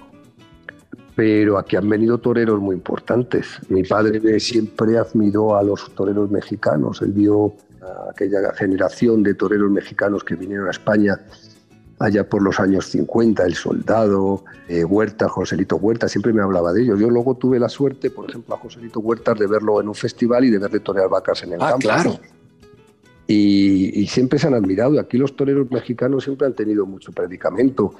[1.15, 3.47] pero aquí han venido toreros muy importantes.
[3.69, 7.55] Mi padre siempre admiró a los toreros mexicanos, él vio
[8.09, 11.17] aquella generación de toreros mexicanos que vinieron a España
[11.99, 16.83] allá por los años 50, el soldado, eh, Huerta, Joselito Huerta, siempre me hablaba de
[16.83, 16.99] ellos.
[16.99, 20.45] Yo luego tuve la suerte, por ejemplo, a Joselito Huerta de verlo en un festival
[20.45, 21.79] y de verle torear vacas en el ah, campo.
[21.79, 22.19] claro.
[23.29, 24.93] Y, siempre se han admirado.
[24.93, 27.95] Y aquí los toreros mexicanos siempre han tenido mucho predicamento.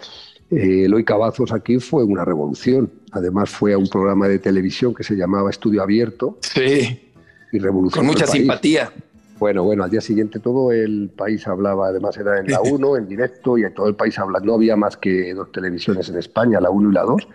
[0.49, 2.89] Eh, Eloy Cavazos aquí fue una revolución.
[3.11, 6.37] Además fue a un programa de televisión que se llamaba Estudio Abierto.
[6.41, 7.11] Sí.
[7.51, 8.91] Y revolucionó Con mucha simpatía.
[9.39, 13.07] Bueno, bueno, al día siguiente todo el país hablaba, además era en la 1, en
[13.07, 14.45] directo, y en todo el país hablaba.
[14.45, 17.27] No había más que dos televisiones en España, la 1 y la 2,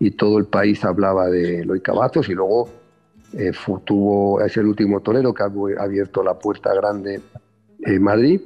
[0.00, 2.68] y todo el país hablaba de Eloy Cavazos, y luego
[3.32, 3.52] eh,
[3.84, 7.20] tuvo, es el último torero que ha abierto la puerta grande
[7.82, 8.40] en Madrid,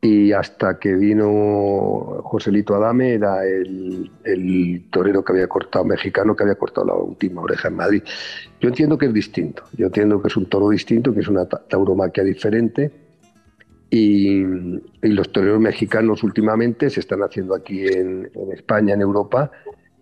[0.00, 4.10] y hasta que vino Joselito Adame era el,
[4.90, 8.02] torero que había cortado, mexicano que había cortado la última oreja en Madrid.
[8.60, 11.46] Yo entiendo que es distinto, yo entiendo que es un toro distinto, que es una
[11.46, 12.92] tauromaquia diferente
[13.90, 14.44] y,
[15.02, 19.50] los toreros mexicanos últimamente se están haciendo aquí en, España, en Europa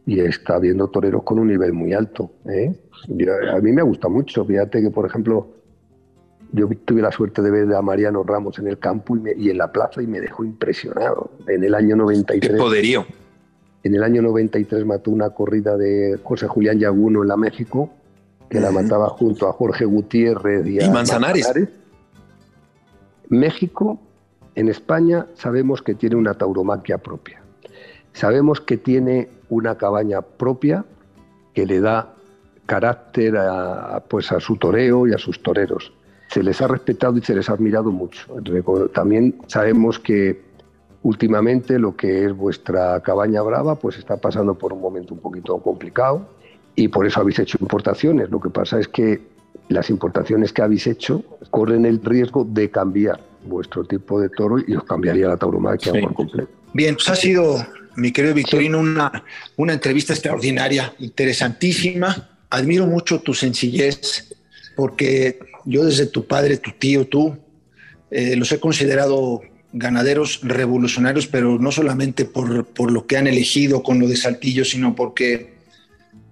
[0.05, 2.33] y está habiendo toreros con un nivel muy alto.
[2.47, 2.75] ¿eh?
[3.51, 5.57] a mí me gusta mucho, fíjate que por ejemplo
[6.57, 9.71] yo tuve la suerte de ver a Mariano Ramos en el campo y, en la
[9.71, 11.31] plaza y me dejó impresionado.
[11.47, 12.51] En el año 93.
[12.51, 13.07] ¡Qué poderío!
[13.83, 17.90] En el año 93 mató una corrida de José Julián Yaguno en la México,
[18.49, 21.53] que la mataba junto a Jorge Gutiérrez y, a Manzanares.
[23.29, 24.01] México,
[24.55, 27.42] en España, sabemos que tiene una tauromaquia propia.
[28.14, 30.87] Sabemos que tiene una cabaña propia
[31.53, 32.14] que le da
[32.64, 35.92] carácter a, pues a su toreo y a sus toreros
[36.29, 38.27] se les ha respetado y se les ha admirado mucho.
[38.93, 40.43] También sabemos que
[41.03, 45.57] últimamente lo que es vuestra cabaña brava pues está pasando por un momento un poquito
[45.59, 46.29] complicado
[46.75, 48.31] y por eso habéis hecho importaciones.
[48.31, 49.21] Lo que pasa es que
[49.69, 54.74] las importaciones que habéis hecho corren el riesgo de cambiar vuestro tipo de toro y
[54.74, 56.51] os cambiaría la tauromaquia por completo.
[56.72, 57.57] Bien, pues ha sido,
[57.97, 59.24] mi querido Victorino, una,
[59.57, 62.31] una entrevista extraordinaria, interesantísima.
[62.51, 64.36] Admiro mucho tu sencillez,
[64.77, 67.37] porque yo desde tu padre, tu tío, tú,
[68.11, 69.41] eh, los he considerado
[69.72, 74.64] ganaderos revolucionarios, pero no solamente por, por, lo que han elegido con lo de Saltillo,
[74.64, 75.55] sino porque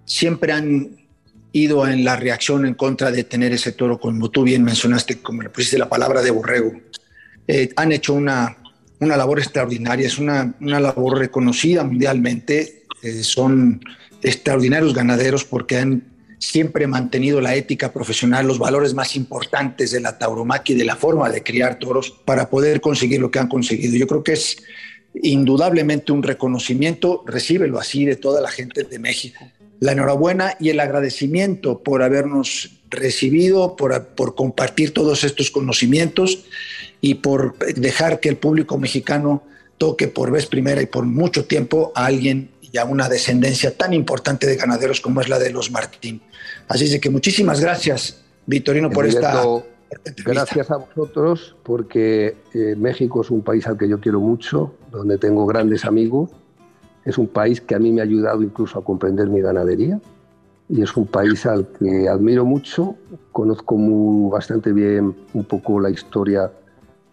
[0.05, 0.91] siempre han
[1.53, 5.43] ido en la reacción en contra de tener ese toro, como tú bien mencionaste, como
[5.43, 6.73] le pusiste la palabra de borrego.
[7.47, 8.57] Eh, han hecho una,
[9.01, 13.81] una labor extraordinaria, es una, una labor reconocida mundialmente, eh, son
[14.23, 16.14] extraordinarios ganaderos porque han
[16.47, 20.97] siempre mantenido la ética profesional, los valores más importantes de la tauromaquia y de la
[20.97, 23.97] forma de criar toros para poder conseguir lo que han conseguido.
[23.97, 24.57] Yo creo que es
[25.23, 29.45] indudablemente un reconocimiento, recíbelo así de toda la gente de México.
[29.81, 36.45] La enhorabuena y el agradecimiento por habernos recibido, por compartir todos estos conocimientos
[37.01, 39.43] y por dejar que el público mexicano
[39.79, 43.93] toque por vez primera y por mucho tiempo a alguien y a una descendencia tan
[43.93, 46.23] importante de ganaderos como es la de los Martín.
[46.69, 49.43] Así es que muchísimas gracias, Vitorino, por esta...
[50.25, 55.19] Gracias a vosotros, porque eh, México es un país al que yo quiero mucho, donde
[55.19, 56.31] tengo grandes amigos.
[57.05, 60.01] Es un país que a mí me ha ayudado incluso a comprender mi ganadería.
[60.69, 62.97] Y es un país al que admiro mucho.
[63.31, 66.51] Conozco muy, bastante bien un poco la historia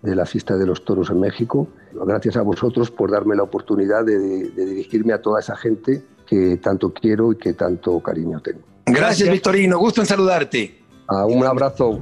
[0.02, 1.68] de la fiesta de los toros en México.
[1.94, 4.18] Gracias a vosotros por darme la oportunidad de,
[4.52, 8.71] dirigirme a toda esa gente que tanto quiero y que tanto cariño tengo.
[8.94, 9.78] Gracias, Victorino.
[9.78, 10.82] Gusto en saludarte.
[11.08, 12.00] Ah, un abrazo.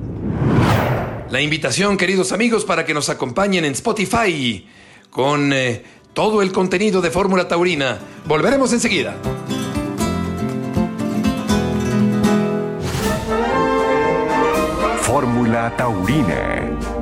[1.29, 4.67] La invitación, queridos amigos, para que nos acompañen en Spotify
[5.09, 5.83] con eh,
[6.13, 7.99] todo el contenido de Fórmula Taurina.
[8.25, 9.15] Volveremos enseguida.
[15.01, 16.98] Fórmula Taurina.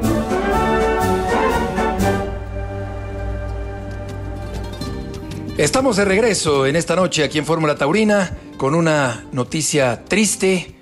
[5.57, 10.75] Estamos de regreso en esta noche aquí en Fórmula Taurina con una noticia triste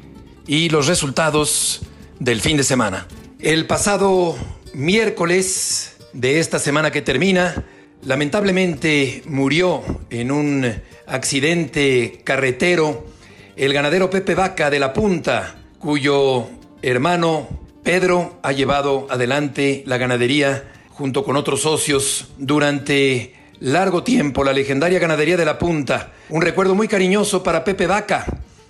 [0.48, 1.84] y los resultados
[2.20, 3.08] del fin de semana.
[3.40, 4.36] El pasado
[4.74, 7.64] miércoles de esta semana que termina,
[8.02, 10.70] lamentablemente murió en un
[11.08, 13.06] accidente carretero
[13.56, 16.48] el ganadero Pepe Vaca de la Punta, cuyo
[16.82, 17.48] hermano
[17.82, 24.99] Pedro ha llevado adelante la ganadería junto con otros socios durante largo tiempo, la legendaria
[24.99, 26.12] ganadería de la Punta.
[26.30, 28.26] Un recuerdo muy cariñoso para Pepe Vaca.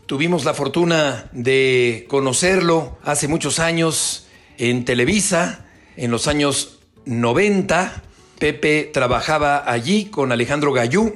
[0.06, 4.28] Tuvimos la fortuna de conocerlo hace muchos años
[4.58, 5.66] en Televisa,
[5.98, 8.04] en los años 90.
[8.38, 11.16] Pepe trabajaba allí con Alejandro Gallú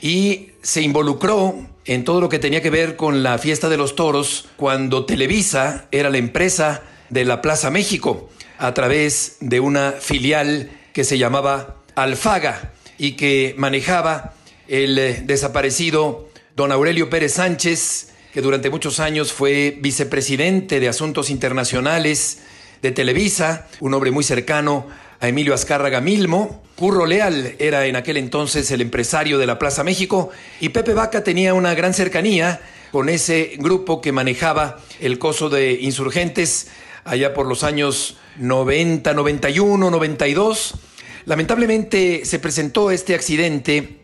[0.00, 3.96] y se involucró en todo lo que tenía que ver con la fiesta de los
[3.96, 10.70] toros cuando Televisa era la empresa de la Plaza México a través de una filial
[10.92, 14.34] que se llamaba Alfaga y que manejaba
[14.66, 21.30] el eh, desaparecido don Aurelio Pérez Sánchez, que durante muchos años fue vicepresidente de Asuntos
[21.30, 22.40] Internacionales
[22.82, 24.86] de Televisa, un hombre muy cercano
[25.20, 26.62] a Emilio Azcárraga Milmo.
[26.76, 30.30] Curro Leal era en aquel entonces el empresario de la Plaza México
[30.60, 32.60] y Pepe Vaca tenía una gran cercanía
[32.92, 36.68] con ese grupo que manejaba el coso de insurgentes
[37.04, 40.74] allá por los años 90, 91, 92
[41.28, 43.98] Lamentablemente se presentó este accidente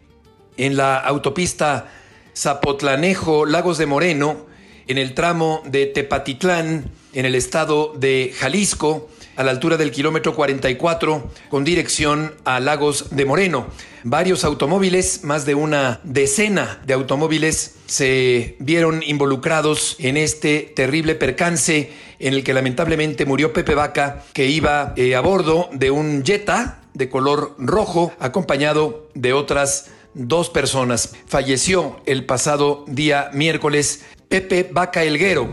[0.58, 1.90] en la autopista
[2.36, 4.44] Zapotlanejo Lagos de Moreno,
[4.88, 10.34] en el tramo de Tepatitlán, en el estado de Jalisco, a la altura del kilómetro
[10.34, 13.68] 44, con dirección a Lagos de Moreno.
[14.02, 21.90] Varios automóviles, más de una decena de automóviles, se vieron involucrados en este terrible percance
[22.18, 26.82] en el que lamentablemente murió Pepe Vaca, que iba eh, a bordo de un Jetta
[26.94, 31.14] de color rojo, acompañado de otras dos personas.
[31.26, 35.48] Falleció el pasado día miércoles Pepe Vaca Elguero.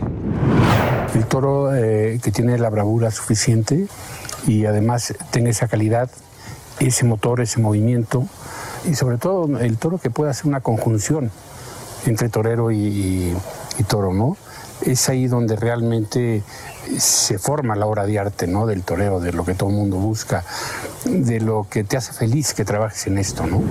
[1.14, 3.86] El toro eh, que tiene la bravura suficiente
[4.46, 6.10] y además tiene esa calidad,
[6.80, 8.26] ese motor, ese movimiento
[8.88, 11.30] y sobre todo el toro que puede hacer una conjunción
[12.06, 13.36] entre torero y,
[13.78, 14.36] y toro, ¿no?
[14.84, 16.42] Es ahí donde realmente
[16.98, 18.66] se forma la obra de arte, ¿no?
[18.66, 20.44] Del toreo, de lo que todo el mundo busca,
[21.04, 23.62] de lo que te hace feliz que trabajes en esto, ¿no?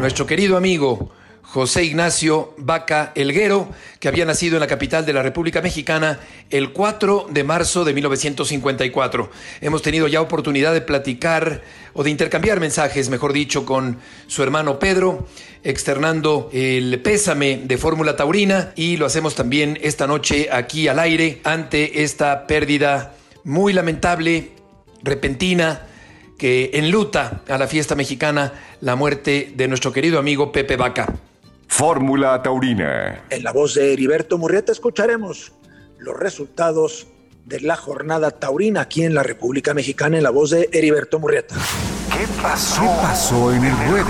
[0.00, 1.10] Nuestro querido amigo
[1.44, 3.68] José Ignacio Vaca Elguero,
[4.00, 6.18] que había nacido en la capital de la República Mexicana
[6.50, 9.30] el 4 de marzo de 1954.
[9.60, 14.78] Hemos tenido ya oportunidad de platicar o de intercambiar mensajes, mejor dicho, con su hermano
[14.78, 15.28] Pedro,
[15.62, 21.40] externando el pésame de Fórmula Taurina y lo hacemos también esta noche aquí al aire
[21.44, 23.14] ante esta pérdida
[23.44, 24.52] muy lamentable,
[25.02, 25.86] repentina,
[26.36, 31.14] que enluta a la fiesta mexicana la muerte de nuestro querido amigo Pepe Vaca.
[31.76, 33.24] Fórmula Taurina.
[33.30, 35.50] En la voz de Heriberto Murrieta escucharemos
[35.98, 37.08] los resultados
[37.46, 41.56] de la jornada taurina aquí en la República Mexicana en la voz de Heriberto Murrieta.
[42.12, 42.80] ¿Qué pasó?
[42.80, 44.06] ¿Qué pasó en el ruedo?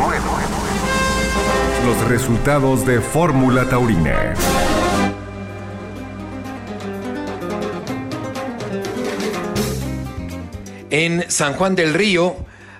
[1.86, 4.34] Los resultados de Fórmula Taurina.
[10.90, 12.36] En San Juan del Río,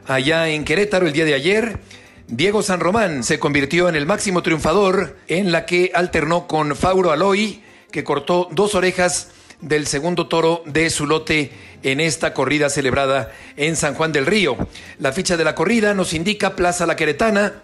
[0.07, 1.80] allá en Querétaro el día de ayer,
[2.27, 7.12] Diego San Román se convirtió en el máximo triunfador en la que alternó con Fauro
[7.12, 7.62] Aloy
[7.93, 9.29] que cortó dos orejas
[9.61, 11.53] del segundo toro de su lote
[11.83, 14.57] en esta corrida celebrada en San Juan del Río.
[14.99, 17.61] La ficha de la corrida nos indica Plaza La Queretana,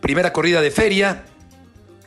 [0.00, 1.24] primera corrida de feria,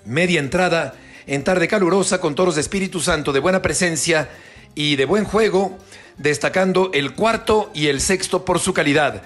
[0.04, 0.96] media entrada
[1.28, 4.30] en tarde calurosa con toros de Espíritu Santo de buena presencia
[4.76, 5.78] y de buen juego,
[6.18, 9.24] destacando el cuarto y el sexto por su calidad.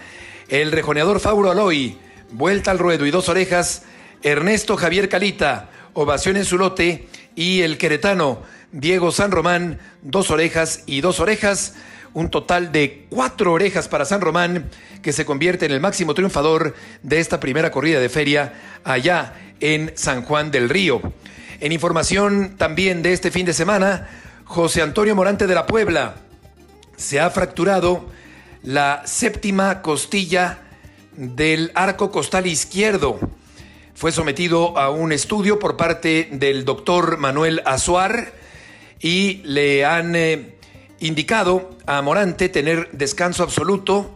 [0.49, 1.97] El rejoneador Fauro Aloy,
[2.31, 3.83] vuelta al ruedo y dos orejas,
[4.21, 10.83] Ernesto Javier Calita, ovación en su lote, y el queretano Diego San Román, dos orejas
[10.85, 11.75] y dos orejas,
[12.13, 14.69] un total de cuatro orejas para San Román,
[15.01, 18.53] que se convierte en el máximo triunfador de esta primera corrida de feria
[18.83, 21.01] allá en San Juan del Río.
[21.59, 24.09] En información también de este fin de semana,
[24.45, 26.15] José Antonio Morante de la Puebla
[26.97, 28.09] se ha fracturado
[28.63, 30.59] la séptima costilla
[31.19, 33.19] del arco costal izquierdo.
[33.93, 38.31] Fue sometido a un estudio por parte del doctor Manuel Azuar
[39.01, 40.55] y le han eh,
[41.01, 44.15] indicado a Morante tener descanso absoluto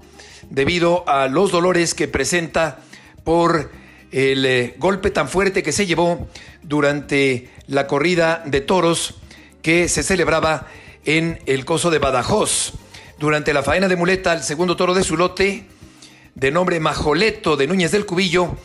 [0.49, 2.79] debido a los dolores que presenta
[3.25, 3.69] por
[4.13, 6.29] el eh, golpe tan fuerte que se llevó
[6.61, 9.15] durante la corrida de toros
[9.61, 10.67] que se celebraba
[11.03, 12.75] en el coso de Badajoz.
[13.19, 15.65] Durante la faena de muleta, el segundo toro de su lote,
[16.35, 18.55] de nombre Majoleto de Núñez del Cubillo,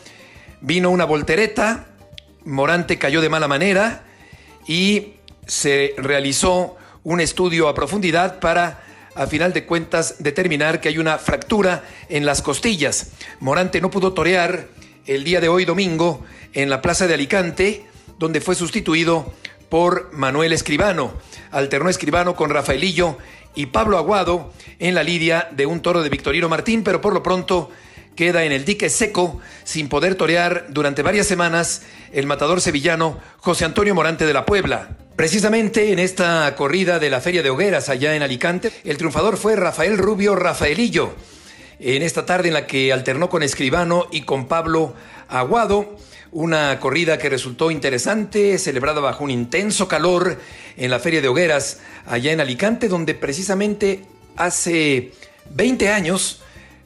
[0.61, 1.87] vino una voltereta,
[2.45, 4.03] Morante cayó de mala manera
[4.67, 5.13] y
[5.45, 8.83] se realizó un estudio a profundidad para,
[9.15, 13.11] a final de cuentas, determinar que hay una fractura en las costillas.
[13.39, 14.67] Morante no pudo torear
[15.05, 17.85] el día de hoy domingo en la Plaza de Alicante,
[18.17, 19.33] donde fue sustituido
[19.69, 21.13] por Manuel Escribano.
[21.51, 23.17] Alternó Escribano con Rafaelillo
[23.55, 27.23] y Pablo Aguado en la lidia de un toro de Victorino Martín, pero por lo
[27.23, 27.69] pronto
[28.15, 33.65] queda en el dique seco sin poder torear durante varias semanas el matador sevillano José
[33.65, 34.89] Antonio Morante de la Puebla.
[35.15, 39.55] Precisamente en esta corrida de la Feria de Hogueras allá en Alicante, el triunfador fue
[39.55, 41.13] Rafael Rubio Rafaelillo
[41.79, 44.93] en esta tarde en la que alternó con Escribano y con Pablo
[45.29, 45.97] Aguado.
[46.31, 50.39] Una corrida que resultó interesante, celebrada bajo un intenso calor
[50.77, 54.05] en la Feria de Hogueras, allá en Alicante, donde precisamente
[54.35, 55.11] hace
[55.49, 56.41] 20 años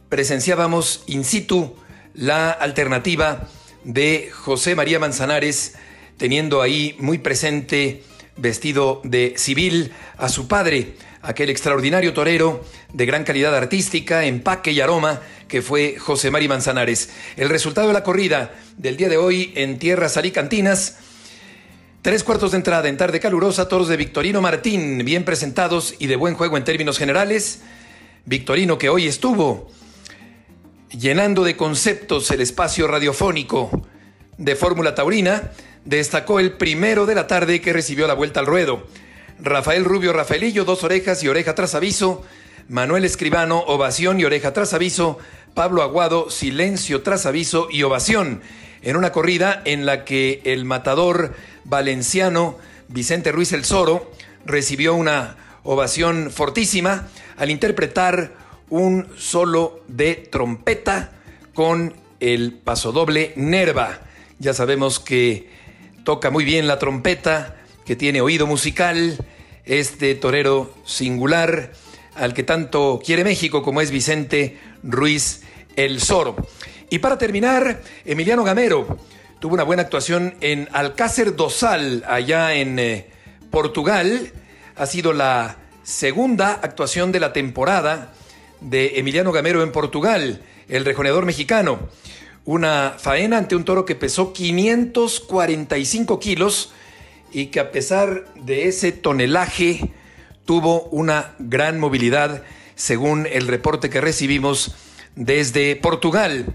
[0.07, 1.75] presenciábamos in situ
[2.13, 3.49] la alternativa
[3.83, 5.75] de José María Manzanares,
[6.17, 8.03] teniendo ahí muy presente,
[8.37, 14.81] vestido de civil, a su padre, aquel extraordinario torero de gran calidad artística, empaque y
[14.81, 17.09] aroma que fue José Mari Manzanares.
[17.37, 20.97] El resultado de la corrida del día de hoy en tierras alicantinas.
[22.01, 26.17] Tres cuartos de entrada en tarde calurosa, toros de Victorino Martín, bien presentados y de
[26.17, 27.61] buen juego en términos generales.
[28.25, 29.71] Victorino que hoy estuvo
[30.89, 33.87] llenando de conceptos el espacio radiofónico
[34.37, 35.51] de Fórmula Taurina,
[35.85, 38.85] destacó el primero de la tarde que recibió la vuelta al ruedo.
[39.39, 42.23] Rafael Rubio Rafaelillo, dos orejas y oreja tras aviso.
[42.69, 45.17] Manuel Escribano, ovación y oreja tras aviso.
[45.53, 48.41] Pablo Aguado, silencio tras aviso y ovación.
[48.81, 52.57] En una corrida en la que el matador valenciano
[52.87, 54.11] Vicente Ruiz El Zoro
[54.45, 57.07] recibió una ovación fortísima
[57.37, 58.33] al interpretar
[58.69, 61.11] un solo de trompeta
[61.53, 63.99] con el pasodoble Nerva.
[64.39, 65.49] Ya sabemos que
[66.03, 67.55] toca muy bien la trompeta,
[67.85, 69.17] que tiene oído musical,
[69.65, 71.71] este torero singular
[72.15, 75.41] al que tanto quiere México como es Vicente Ruiz
[75.75, 76.35] El Zoro.
[76.89, 78.99] Y para terminar, Emiliano Gamero
[79.39, 83.07] tuvo una buena actuación en Alcácer Dosal, allá en eh,
[83.49, 84.31] Portugal.
[84.75, 88.13] Ha sido la segunda actuación de la temporada
[88.61, 91.79] de Emiliano Gamero en Portugal, el rejoneador mexicano.
[92.45, 96.73] Una faena ante un toro que pesó 545 kilos
[97.33, 99.91] y que a pesar de ese tonelaje
[100.45, 102.43] tuvo una gran movilidad,
[102.75, 104.75] según el reporte que recibimos
[105.15, 106.45] desde Portugal.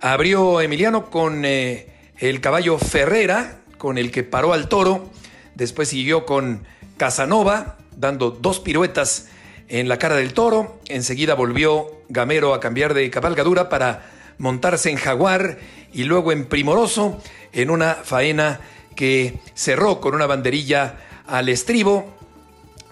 [0.00, 1.88] Abrió Emiliano con eh,
[2.18, 5.10] el caballo Ferrera, con el que paró al toro.
[5.54, 6.64] Después siguió con
[6.96, 9.28] Casanova, dando dos piruetas
[9.68, 10.80] en la cara del toro.
[10.88, 15.58] Enseguida volvió Gamero a cambiar de cabalgadura para montarse en Jaguar
[15.92, 18.60] y luego en Primoroso en una faena
[19.00, 22.14] que cerró con una banderilla al estribo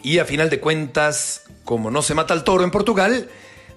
[0.00, 3.28] y a final de cuentas, como no se mata al toro en Portugal,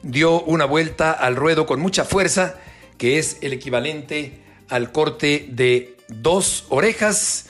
[0.02, 2.56] dio una vuelta al ruedo con mucha fuerza,
[2.98, 7.48] que es el equivalente al corte de dos orejas.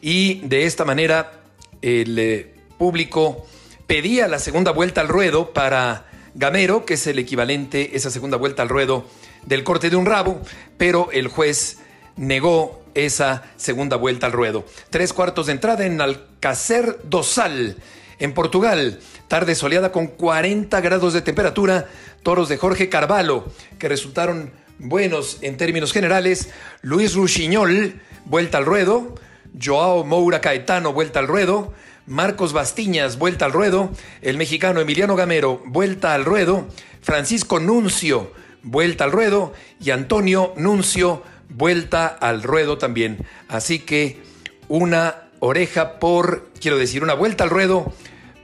[0.00, 1.42] Y de esta manera
[1.80, 3.44] el eh, público
[3.88, 6.06] pedía la segunda vuelta al ruedo para
[6.36, 9.04] Gamero, que es el equivalente, esa segunda vuelta al ruedo
[9.46, 10.40] del corte de un rabo,
[10.78, 11.78] pero el juez
[12.16, 14.64] negó esa segunda vuelta al ruedo.
[14.90, 17.76] Tres cuartos de entrada en Alcácer do Sal,
[18.18, 19.00] en Portugal.
[19.28, 21.88] Tarde soleada con 40 grados de temperatura.
[22.22, 23.46] Toros de Jorge Carvalho,
[23.78, 26.50] que resultaron buenos en términos generales.
[26.82, 29.14] Luis Ruchiñol, vuelta al ruedo.
[29.60, 31.72] Joao Moura Caetano, vuelta al ruedo.
[32.06, 33.90] Marcos Bastiñas, vuelta al ruedo.
[34.22, 36.66] El mexicano Emiliano Gamero, vuelta al ruedo.
[37.00, 38.32] Francisco Nuncio,
[38.62, 39.52] vuelta al ruedo.
[39.80, 41.22] Y Antonio Nuncio,
[41.56, 43.18] vuelta al ruedo también.
[43.48, 44.22] Así que
[44.68, 47.92] una oreja por, quiero decir, una vuelta al ruedo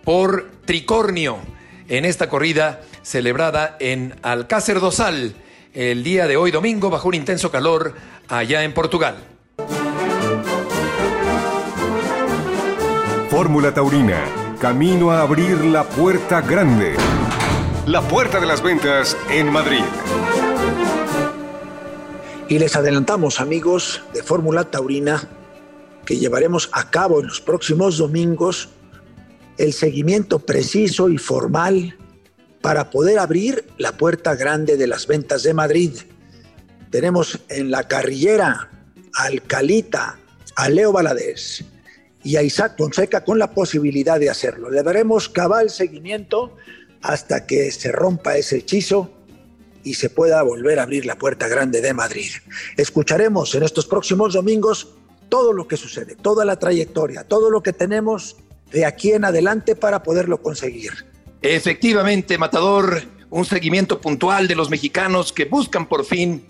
[0.05, 1.39] por tricornio
[1.89, 5.35] en esta corrida celebrada en Alcácer Dosal
[5.75, 7.95] el día de hoy domingo bajo un intenso calor
[8.29, 9.17] allá en Portugal.
[13.31, 14.25] Fórmula Taurina,
[14.61, 16.97] camino a abrir la puerta grande.
[17.87, 19.85] La puerta de las ventas en Madrid.
[22.49, 25.29] Y les adelantamos, amigos de Fórmula Taurina,
[26.07, 28.71] que llevaremos a cabo en los próximos domingos
[29.59, 31.95] el seguimiento preciso y formal
[32.63, 35.93] para poder abrir la puerta grande de las ventas de Madrid.
[36.91, 38.71] Tenemos en la carrillera
[39.15, 40.19] a Alcalita,
[40.57, 41.67] a Leo Valadez
[42.25, 44.71] y a Isaac Fonseca con la posibilidad de hacerlo.
[44.71, 46.57] Le daremos cabal seguimiento
[47.03, 49.18] hasta que se rompa ese hechizo
[49.85, 52.31] y se pueda volver a abrir la puerta grande de Madrid.
[52.77, 54.95] Escucharemos en estos próximos domingos
[55.29, 58.37] todo lo que sucede, toda la trayectoria, todo lo que tenemos
[58.71, 61.07] de aquí en adelante para poderlo conseguir.
[61.43, 66.47] Efectivamente, Matador, un seguimiento puntual de los mexicanos que buscan por fin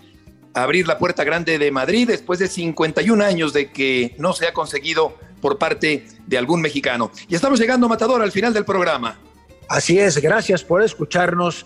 [0.53, 4.53] abrir la puerta grande de Madrid después de 51 años de que no se ha
[4.53, 7.11] conseguido por parte de algún mexicano.
[7.27, 9.19] Y estamos llegando, Matador, al final del programa.
[9.67, 11.65] Así es, gracias por escucharnos